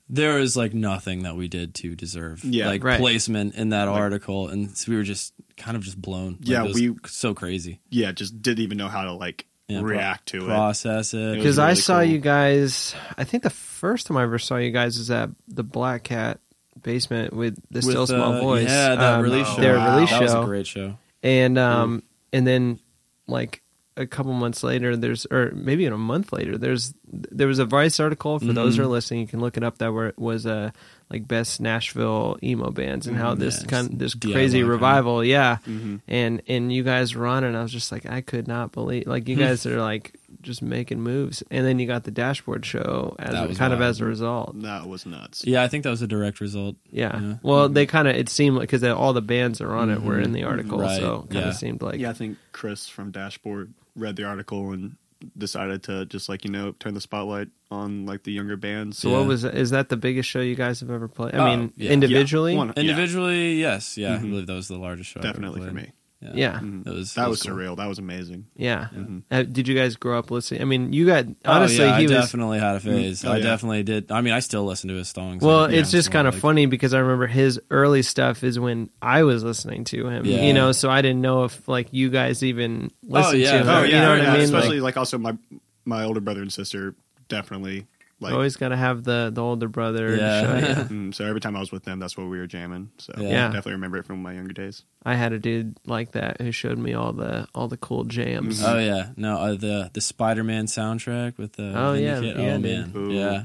[0.08, 2.98] there is like nothing that we did to deserve Yeah, like right.
[3.00, 6.32] placement in that Like- article, and so we were just kind of just blown.
[6.40, 7.80] Like, Yeah, it was we- so crazy.
[7.90, 10.46] Yeah, just didn't even know how to like Yeah, pro- react to it.
[10.46, 11.18] process it.
[11.18, 12.04] It was Because I saw cool.
[12.10, 12.94] you guys.
[13.16, 16.40] I think the first time I ever saw you guys was at the Black Cat
[16.82, 18.68] basement with the With, Still Small uh, Voice.
[18.68, 19.60] Yeah, that um, release show.
[19.60, 19.94] Their wow.
[19.96, 20.96] release that was show, a great show.
[21.22, 22.78] and um, and then
[23.26, 23.62] like
[23.98, 27.64] a couple months later, there's or maybe in a month later, there's there was a
[27.64, 28.90] Vice article for those who are Mhm.
[28.90, 29.20] listening.
[29.20, 29.78] You can look it up.
[29.78, 30.72] That were was a
[31.10, 33.38] like best Nashville emo bands and how Mhm.
[33.38, 35.24] this Yeah, kind this DIY crazy kind revival.
[35.24, 38.20] Yeah, hmm and and you guys were on it and I was just like I
[38.20, 42.04] could not believe like you guys are like just making moves and then you got
[42.04, 45.44] the dashboard show as a, was kind of as a result That was nuts.
[45.46, 46.76] Yeah, I think that was a direct result.
[46.92, 47.34] yeah, Yeah.
[47.42, 50.20] well they kind of it seemed like because all the bands are on it were
[50.20, 51.52] in the article Right, so kind of yeah.
[51.52, 54.96] seemed like yeah, I think Chris from Dashboard read the article and
[55.36, 58.96] decided to just like you know turn the spotlight on like the younger bands.
[58.98, 59.18] so Yeah.
[59.18, 61.72] what was is that the biggest show you guys have ever played I Oh, mean
[61.76, 61.90] yeah.
[61.90, 64.30] individually Yeah, one- yeah, Individually, yes, yeah, I Mhm.
[64.30, 65.20] believe that was the largest show.
[65.20, 65.90] I ever definitely for me.
[66.20, 66.84] Yeah, yeah Mhm.
[66.86, 67.56] It was- that it was, was cool.
[67.56, 67.76] surreal.
[67.76, 68.46] That was amazing.
[68.56, 69.22] yeah Mhm.
[69.30, 72.00] Uh, did you guys grow up listening I mean you got Oh, honestly yeah, he
[72.00, 73.24] I was definitely had a phase.
[73.24, 73.42] Oh, I yeah.
[73.44, 74.10] definitely did.
[74.10, 75.42] I mean, I still listen to his songs.
[75.44, 78.58] Well, Yeah, it's just kind of like- funny because I remember his early stuff is
[78.58, 80.24] when I was listening to him.
[80.24, 80.42] Yeah.
[80.42, 83.52] You know, so I didn't know if like you guys even listened yeah.
[83.52, 83.68] to him.
[83.68, 84.40] Oh, or- Oh you yeah, know what yeah, I mean?
[84.42, 85.36] especially Like, like, also my
[85.84, 86.94] my older brother and sister
[87.28, 87.86] definitely
[88.20, 90.16] Like, Always got to have the the older brother.
[90.16, 90.42] to Yeah.
[90.42, 90.74] show you.
[90.88, 92.90] mm, so every time I was with them, that's what we were jamming.
[92.98, 93.28] So Yeah.
[93.28, 93.44] Yeah.
[93.44, 94.82] I definitely remember it from my younger days.
[95.04, 98.62] I had a dude like that who showed me all the all the cool jams.
[98.64, 102.36] Oh yeah, no, uh, the the Spider Man soundtrack with the Oh, Vinny yeah, Kid-
[102.38, 103.12] yeah, oh man, Ooh.
[103.12, 103.44] yeah.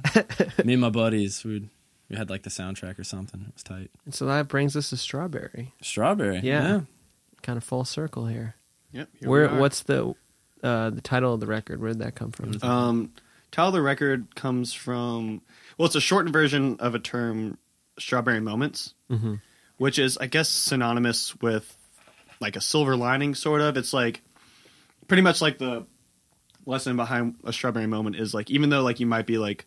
[0.65, 1.69] Me and my buddies, we
[2.09, 3.41] we had like the soundtrack or something.
[3.47, 3.91] It was tight.
[4.05, 5.73] And so that brings us to Strawberry.
[5.81, 6.81] Strawberry, Yeah.
[7.43, 8.55] Kind of full circle here.
[8.91, 9.09] Yep.
[9.19, 9.59] here we Where are.
[9.59, 10.15] what's the
[10.63, 11.79] uh, the title of the record?
[11.79, 12.57] Where did that come from?
[12.63, 13.11] Um,
[13.53, 15.41] title of the record comes from
[15.77, 17.57] well, it's a shortened version of a term,
[17.97, 19.39] "strawberry moments," Mhm.
[19.77, 21.77] which is, I guess, synonymous with
[22.41, 23.77] like a silver lining, sort of.
[23.77, 24.21] It's like
[25.07, 25.85] pretty much like the
[26.65, 29.65] lesson behind a strawberry moment is like even though like you might be like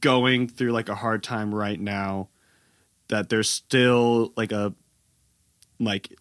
[0.00, 2.28] going through like a hard time right now,
[3.08, 4.74] that there's still like a
[5.80, 6.14] like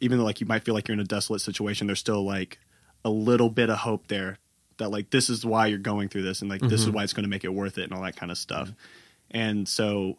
[0.00, 2.58] even though like you might feel like you're in a desolate situation, there's still like
[3.04, 4.38] a little bit of hope there
[4.78, 7.12] that like this is why you're going through this and like this is why it's
[7.12, 8.72] going to make it worth it and all that kind of stuff.
[9.30, 10.18] And so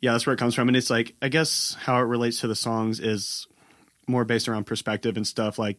[0.00, 2.48] yeah, that's where it comes from and it's like I guess how it relates to
[2.48, 3.46] the songs is
[4.06, 5.78] more based around perspective and stuff like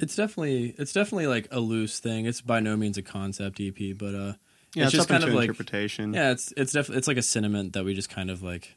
[0.00, 2.26] It's definitely it's definitely like a loose thing.
[2.26, 4.32] It's by no means a concept EP, but uh,
[4.74, 6.12] yeah, it's, just kind of like interpretation.
[6.12, 8.74] yeah, it's it's definitely it's like a sentiment that we just kind of like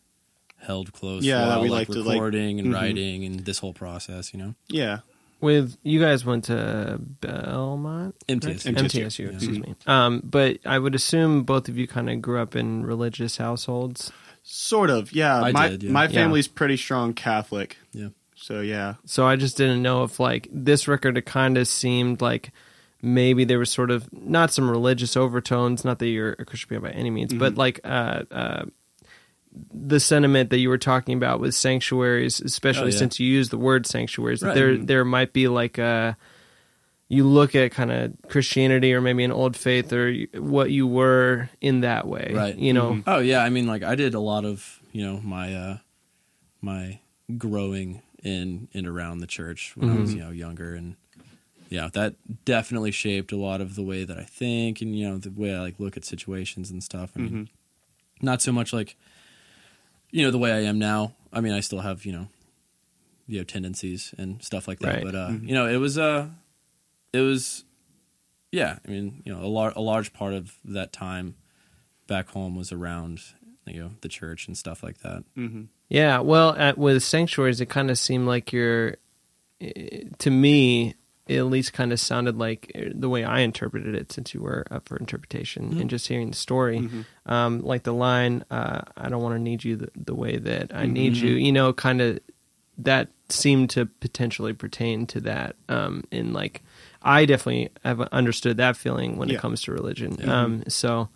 [0.58, 1.23] held close.
[1.23, 2.73] Yeah, while, we like like to, like- recording and Mhm.
[2.73, 4.34] writing and this whole process.
[4.34, 4.99] You know, Yeah.
[5.41, 8.45] With you guys went to Belmont, MTSU.
[8.47, 8.58] Right?
[8.86, 9.32] MTSU, MTSU, yeah.
[9.36, 9.75] excuse me.
[9.88, 14.12] Um, but I would assume both of you kind of grew up in religious households.
[14.43, 15.12] Sort of.
[15.13, 15.41] Yeah.
[15.41, 15.91] I my did, yeah.
[15.91, 16.10] my Yeah.
[16.10, 17.78] family's pretty strong Catholic.
[17.93, 18.10] Yeah.
[18.36, 18.95] So yeah.
[19.06, 22.52] So I just didn't know if like this record it kind of seemed like
[23.02, 26.89] maybe there was sort of not some religious overtones, not that you're a Christian by
[26.89, 27.60] any means, but Mm-hmm.
[27.60, 28.65] like uh, uh,
[29.74, 32.98] the sentiment that you were talking about with sanctuaries, especially Oh, yeah.
[32.98, 34.56] since you use the word sanctuaries, that Right.
[34.56, 34.86] there mm-hmm.
[34.86, 36.18] there might be like a
[37.08, 41.50] you look at kind of Christianity or maybe an old faith or what you were
[41.60, 42.56] in that way, Right.
[42.56, 43.10] You know, mm-hmm.
[43.10, 45.78] Oh yeah, I mean like I did a lot of, you know, my uh
[46.62, 47.00] my
[47.38, 50.20] growing in and around the church when I was, mm-hmm.
[50.20, 50.96] you know, younger and
[51.70, 55.18] yeah, that definitely shaped a lot of the way that I think and you know,
[55.18, 57.12] the way I like look at situations and stuff.
[57.16, 57.50] I mean,
[58.22, 58.96] not so much like
[60.12, 61.15] you know, the way I am now.
[61.32, 62.28] I mean, I still have, you know,
[63.28, 65.04] you know, tendencies and stuff like that, Right.
[65.04, 66.28] but uh, you know, it was uh
[67.13, 67.63] it was
[68.52, 71.36] yeah, I mean, you know, a, lar- a large part of that time
[72.08, 73.22] back home was around
[73.67, 75.24] you know the church and stuff like that.
[75.38, 75.63] Mm-hmm.
[75.89, 78.98] Yeah, well, at, with sanctuaries, it kind of seemed like you're,
[79.62, 80.95] eh, to me,
[81.30, 84.42] it at least kind of sounded like eh, the way I interpreted it, since you
[84.42, 86.89] were up for interpretation and just hearing the story,
[87.26, 90.72] um, like the line, uh, "I don't want to need you the, the way that
[90.76, 92.20] I need you," you know, kind of
[92.80, 95.56] that seemed to potentially pertain to that.
[95.68, 96.63] Um, in like,
[97.04, 100.18] I definitely have understood that feeling when it comes to religion.
[100.30, 101.10] Um, so,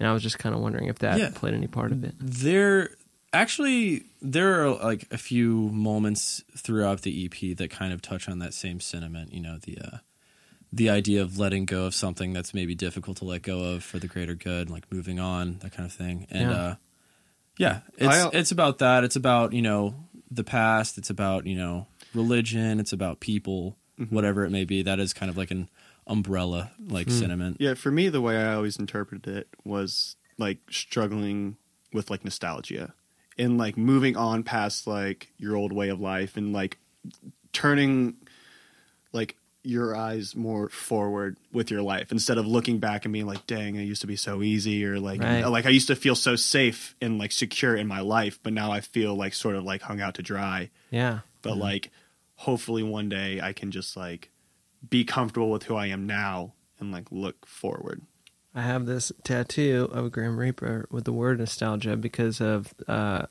[0.00, 1.30] and I was just kind of wondering if that Yeah.
[1.34, 2.14] played any part of it.
[2.18, 2.90] There
[3.32, 8.38] actually there are like a few moments throughout the EP that kind of touch on
[8.40, 9.32] that same sentiment.
[9.32, 9.98] You know the uh,
[10.72, 13.98] the idea of letting go of something that's maybe difficult to let go of for
[13.98, 16.26] the greater good, like moving on, that kind of thing.
[16.30, 16.56] And Yeah.
[16.56, 16.74] uh,
[17.58, 19.04] yeah, it's I- it's about that.
[19.04, 19.94] It's about you know
[20.30, 20.98] the past.
[20.98, 22.80] It's about you know religion.
[22.80, 23.76] It's about people,
[24.08, 24.82] whatever it may be.
[24.82, 25.68] That is kind of like an
[26.06, 27.58] umbrella like sentiment.
[27.60, 31.56] Yeah, for me, the way I always interpreted it was like struggling
[31.92, 32.94] with like nostalgia
[33.40, 36.78] and like moving on past like your old way of life and like
[37.52, 38.14] turning
[39.12, 43.46] like your eyes more forward with your life instead of looking back and being like,
[43.46, 45.44] dang, it used to be so easy or like, Right.
[45.44, 48.70] like I used to feel so safe and like secure in my life, but now
[48.72, 50.70] I feel like sort of like hung out to dry.
[50.90, 51.20] Yeah.
[51.42, 51.90] But like,
[52.36, 54.30] hopefully one day I can just like
[54.88, 58.00] be comfortable with who I am now and like look forward.
[58.54, 63.26] I have this tattoo of a Grim Reaper with the word nostalgia because of uh,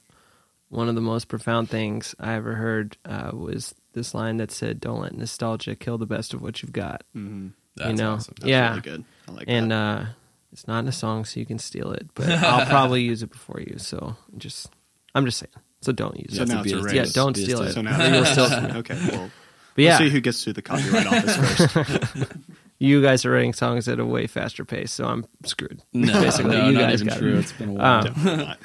[0.69, 4.79] one of the most profound things I ever heard uh, was this line that said,
[4.79, 7.47] "Don't let nostalgia kill the best of what you've got." Mm-hmm.
[7.75, 8.35] That's you know, awesome.
[8.39, 9.03] That's yeah, really good.
[9.27, 9.75] I like and that.
[9.75, 10.05] uh,
[10.53, 13.29] it's not in a song, so you can steal it, but I'll probably use it
[13.31, 13.77] before you.
[13.77, 14.69] So just,
[15.15, 15.51] I'm just saying.
[15.81, 16.47] So don't use So it.
[16.47, 16.93] to now be it's a a- race.
[16.93, 17.67] Yeah, don't be steal steal.
[17.69, 17.73] it.
[17.73, 18.71] so now Legal steals from me.
[18.79, 19.31] okay, well,
[19.75, 22.31] But yeah, we'll see who gets through the copyright office first.
[22.79, 25.81] you guys are writing songs at a way faster pace, so I'm screwed.
[25.93, 27.19] No, Basically, no, you guys got it.
[27.19, 27.37] true.
[27.37, 28.07] It's been a while.
[28.07, 28.55] Um,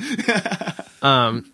[1.02, 1.52] Um,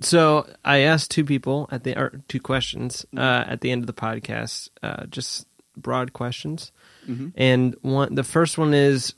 [0.00, 3.18] so I asked two people at the or two questions Mm-hmm.
[3.18, 5.46] uh, at the end of the podcast, uh, just
[5.76, 6.72] broad questions,
[7.08, 7.28] Mm-hmm.
[7.36, 9.14] and one the first one is,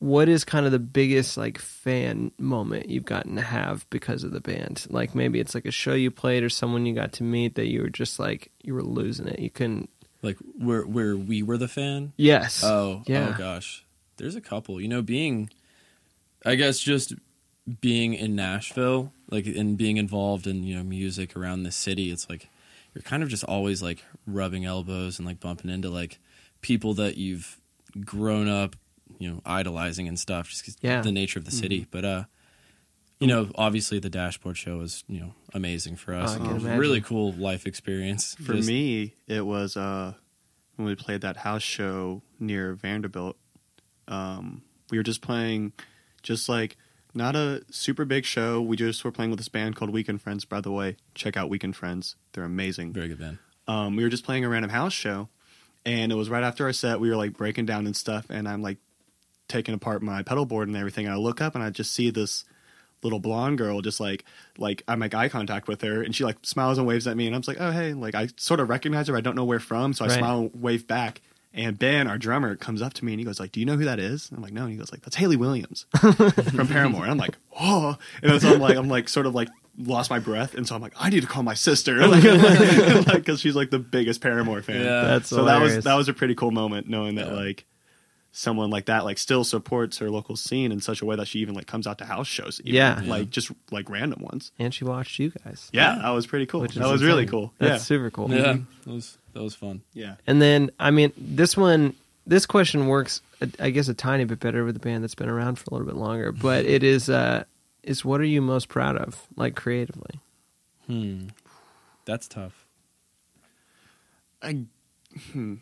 [0.00, 4.32] what is kind of the biggest like fan moment you've gotten to have because of
[4.32, 4.86] the band?
[4.90, 7.66] Like maybe it's like a show you played or someone you got to meet that
[7.68, 9.38] you were just like you were losing it.
[9.40, 9.90] You couldn't.
[10.22, 12.12] Like where where we were the fan.
[12.16, 12.62] Yes.
[12.64, 13.30] Oh, Yeah.
[13.34, 13.84] oh gosh.
[14.16, 14.80] there's a couple.
[14.80, 15.48] You know, being,
[16.44, 17.14] I guess, just
[17.80, 22.10] being in Nashville, like, and being involved in you know music around the city.
[22.10, 22.48] It's like
[22.94, 26.18] you're kind of just always like rubbing elbows and like bumping into like
[26.62, 27.60] people that you've
[28.04, 28.74] grown up,
[29.18, 30.48] you know, idolizing and stuff.
[30.48, 31.00] Just 'cause Yeah.
[31.02, 32.24] the nature of the city, but uh.
[33.20, 36.36] You know, obviously the dashboard show was, you know, amazing for us.
[36.38, 38.34] Oh, I It was a really cool life experience.
[38.36, 40.14] For Just- me, it was uh,
[40.76, 43.36] when we played that house show near Vanderbilt.
[44.06, 45.72] Um, we were just playing,
[46.22, 46.76] just like
[47.12, 48.60] not a super big show.
[48.60, 50.44] We just were playing with this band called Weekend Friends.
[50.44, 52.92] By the way, check out Weekend Friends; they're amazing.
[52.92, 53.38] very good band.
[53.66, 55.28] um, we were just playing a random house show,
[55.84, 57.00] and it was right after our set.
[57.00, 58.78] We were like breaking down and stuff, and I'm like
[59.48, 61.06] taking apart my pedal board and everything.
[61.06, 62.44] And I look up and I just see this
[63.02, 64.24] little blonde girl, just like
[64.58, 67.26] like I make eye contact with her, and she like smiles and waves at me,
[67.26, 69.16] and I'm just like, oh hey, like I sort of recognize her.
[69.16, 70.18] I don't know where from, so I Right.
[70.18, 71.20] smile and wave back.
[71.54, 73.76] And Ben, our drummer, comes up to me and he goes like, "Do you know
[73.76, 77.02] who that is?" I'm like, "No." And he goes like, "That's Hayley Williams from Paramore."
[77.02, 80.18] And I'm like, "Oh!" And so I'm like, I'm like, sort of like lost my
[80.18, 82.22] breath, and so I'm like, "I need to call my sister," like,
[83.06, 84.84] because she's like the biggest Paramore fan.
[84.84, 85.00] Yeah.
[85.04, 87.32] That's so that was that was a pretty cool moment, knowing that Yeah.
[87.32, 87.64] like
[88.32, 91.38] someone like that like still supports her local scene in such a way that she
[91.40, 93.02] even like comes out to house shows, even, Yeah.
[93.06, 94.52] like just like random ones.
[94.58, 95.68] and she watched you guys.
[95.72, 96.60] Yeah, that was pretty cool.
[96.60, 97.52] Which That was really cool.
[97.58, 98.30] That's yeah, super cool.
[98.30, 99.82] Yeah, that was that was fun.
[99.92, 100.16] yeah.
[100.26, 101.94] And then, I mean, this one,
[102.26, 103.22] this question works,
[103.58, 105.86] I guess, a tiny bit better with a band that's been around for a little
[105.86, 106.30] bit longer.
[106.32, 107.44] But it is, uh,
[107.82, 110.20] is what are you most proud of, like creatively?
[110.86, 111.28] Hmm,
[112.04, 112.66] that's tough.
[114.42, 114.64] I
[115.32, 115.60] hmm, I'm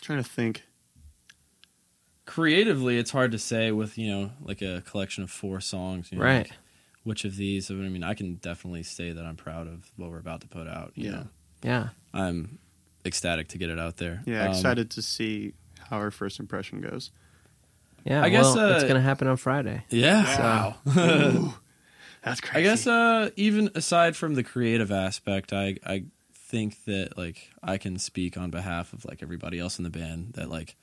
[0.00, 0.62] trying to think.
[2.30, 6.12] Creatively, it's hard to say with you know like a collection of four songs.
[6.12, 6.48] You know, Right.
[6.48, 6.52] like,
[7.02, 7.72] which of these?
[7.72, 10.68] I mean, I can definitely say that I'm proud of what we're about to put
[10.68, 10.92] out.
[10.94, 11.10] You Yeah.
[11.10, 11.26] know,
[11.64, 11.88] Yeah.
[12.14, 12.58] I'm
[13.04, 14.22] ecstatic to get it out there.
[14.26, 15.54] Yeah, Um, excited to see
[15.88, 17.10] how our first impression goes.
[18.04, 18.22] Yeah.
[18.22, 19.82] I guess, well, uh, it's going to happen on Friday.
[19.90, 20.74] Yeah.
[20.96, 21.54] Ooh,
[22.22, 22.58] that's crazy.
[22.58, 27.76] I guess uh, even aside from the creative aspect, I I think that like I
[27.76, 30.76] can speak on behalf of like everybody else in the band that like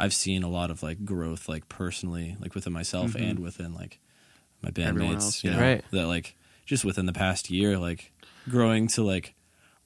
[0.00, 3.30] I've seen a lot of like growth like personally like within myself Mhm.
[3.30, 3.98] and within like
[4.62, 5.14] my bandmates.
[5.14, 5.56] else, you yeah.
[5.56, 5.84] know, Right.
[5.92, 6.36] That like
[6.66, 8.10] just within the past year, like
[8.48, 9.34] growing to like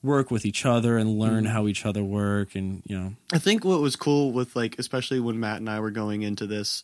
[0.03, 1.49] work with each other and learn Mhm.
[1.49, 5.19] how each other work and you know I think what was cool with like, especially
[5.19, 6.83] when Matt and I were going into this,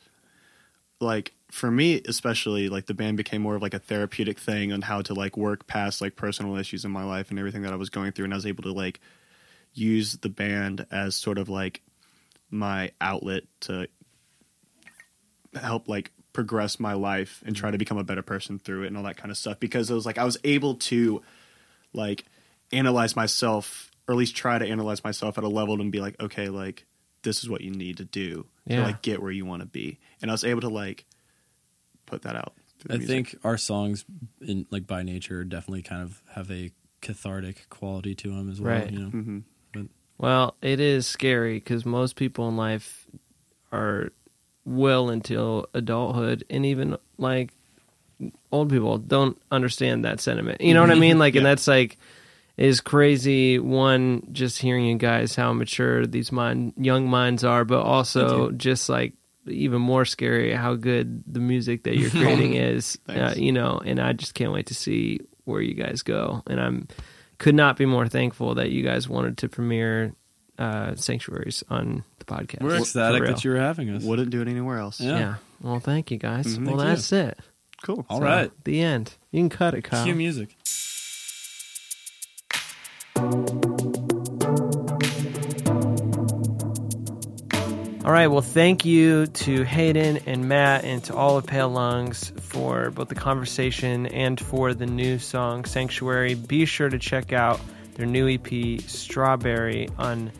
[0.99, 4.81] like for me especially, like the band became more of like a therapeutic thing on
[4.83, 7.75] how to like work past like personal issues in my life and everything that I
[7.77, 8.99] was going through, and I was able to like
[9.73, 11.81] use the band as sort of like
[12.51, 13.87] my outlet to
[15.55, 18.95] help like progress my life and try to become a better person through it and
[18.97, 21.21] all that kind of stuff because it was like I was able to
[21.93, 22.23] like
[22.71, 26.19] analyze myself or at least try to analyze myself at a level and be like
[26.21, 26.85] okay like
[27.23, 28.77] this is what you need to do Yeah.
[28.77, 31.05] to like get where you want to be and I was able to like
[32.05, 32.53] put that out
[32.89, 33.07] I music.
[33.09, 34.05] think our songs
[34.39, 36.71] in like by nature definitely kind of have a
[37.01, 38.73] cathartic quality to them as well.
[38.79, 38.91] Right.
[38.91, 39.43] You know, Mhm.
[40.21, 43.07] Well, it is scary because most people in life
[43.71, 44.11] are
[44.63, 47.51] well until adulthood, and even like
[48.51, 50.61] old people don't understand that sentiment.
[50.61, 51.17] You know what I mean?
[51.17, 51.97] Like, and that's like
[52.55, 53.57] is crazy.
[53.57, 58.89] One, just hearing you guys how mature these mind young minds are, but also just
[58.89, 59.13] like
[59.47, 62.95] even more scary how good the music that you're creating is.
[63.09, 66.43] Uh, you know, and I just can't wait to see where you guys go.
[66.45, 66.87] And I'm
[67.41, 70.13] could not be more thankful that you guys wanted to premiere
[70.59, 72.61] uh, sanctuaries on the podcast.
[72.61, 74.03] we're ecstatic that you were having us.
[74.03, 75.17] wouldn't do it anywhere else Yeah.
[75.17, 75.35] Yeah.
[75.61, 76.45] Well, thank you guys.
[76.57, 76.67] Mhm.
[76.67, 77.39] well, Thank that's it.
[77.83, 78.51] cool All So, right.
[78.63, 79.17] The end.
[79.31, 80.03] You can cut it, Kyle.
[80.05, 80.55] Cue music.
[88.03, 88.25] All right.
[88.25, 93.09] Well, thank you to Hayden and Matt and to all of Pale Lungs for both
[93.09, 96.33] the conversation and for the new song Sanctuary.
[96.33, 97.61] Be sure to check out
[97.93, 100.31] their new EP Strawberry on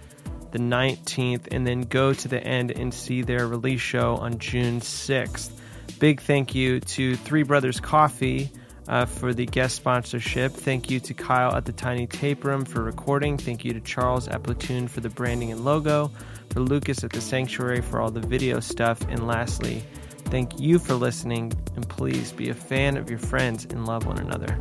[0.49, 4.79] the 19th and then go to the end and see their release show on June
[4.79, 5.51] 6th.
[5.99, 8.51] Big thank you to Three Brothers Coffee
[8.87, 10.51] uh, for the guest sponsorship.
[10.51, 13.37] Thank you to Kyle at the Tiny Tape Room for recording.
[13.37, 16.11] Thank you to Charles at Platoon for the branding and logo.
[16.51, 19.01] For Lucas at the Sanctuary for all the video stuff.
[19.07, 19.83] And lastly,
[20.25, 21.53] thank you for listening.
[21.75, 24.59] And please be a fan of your friends and love one another.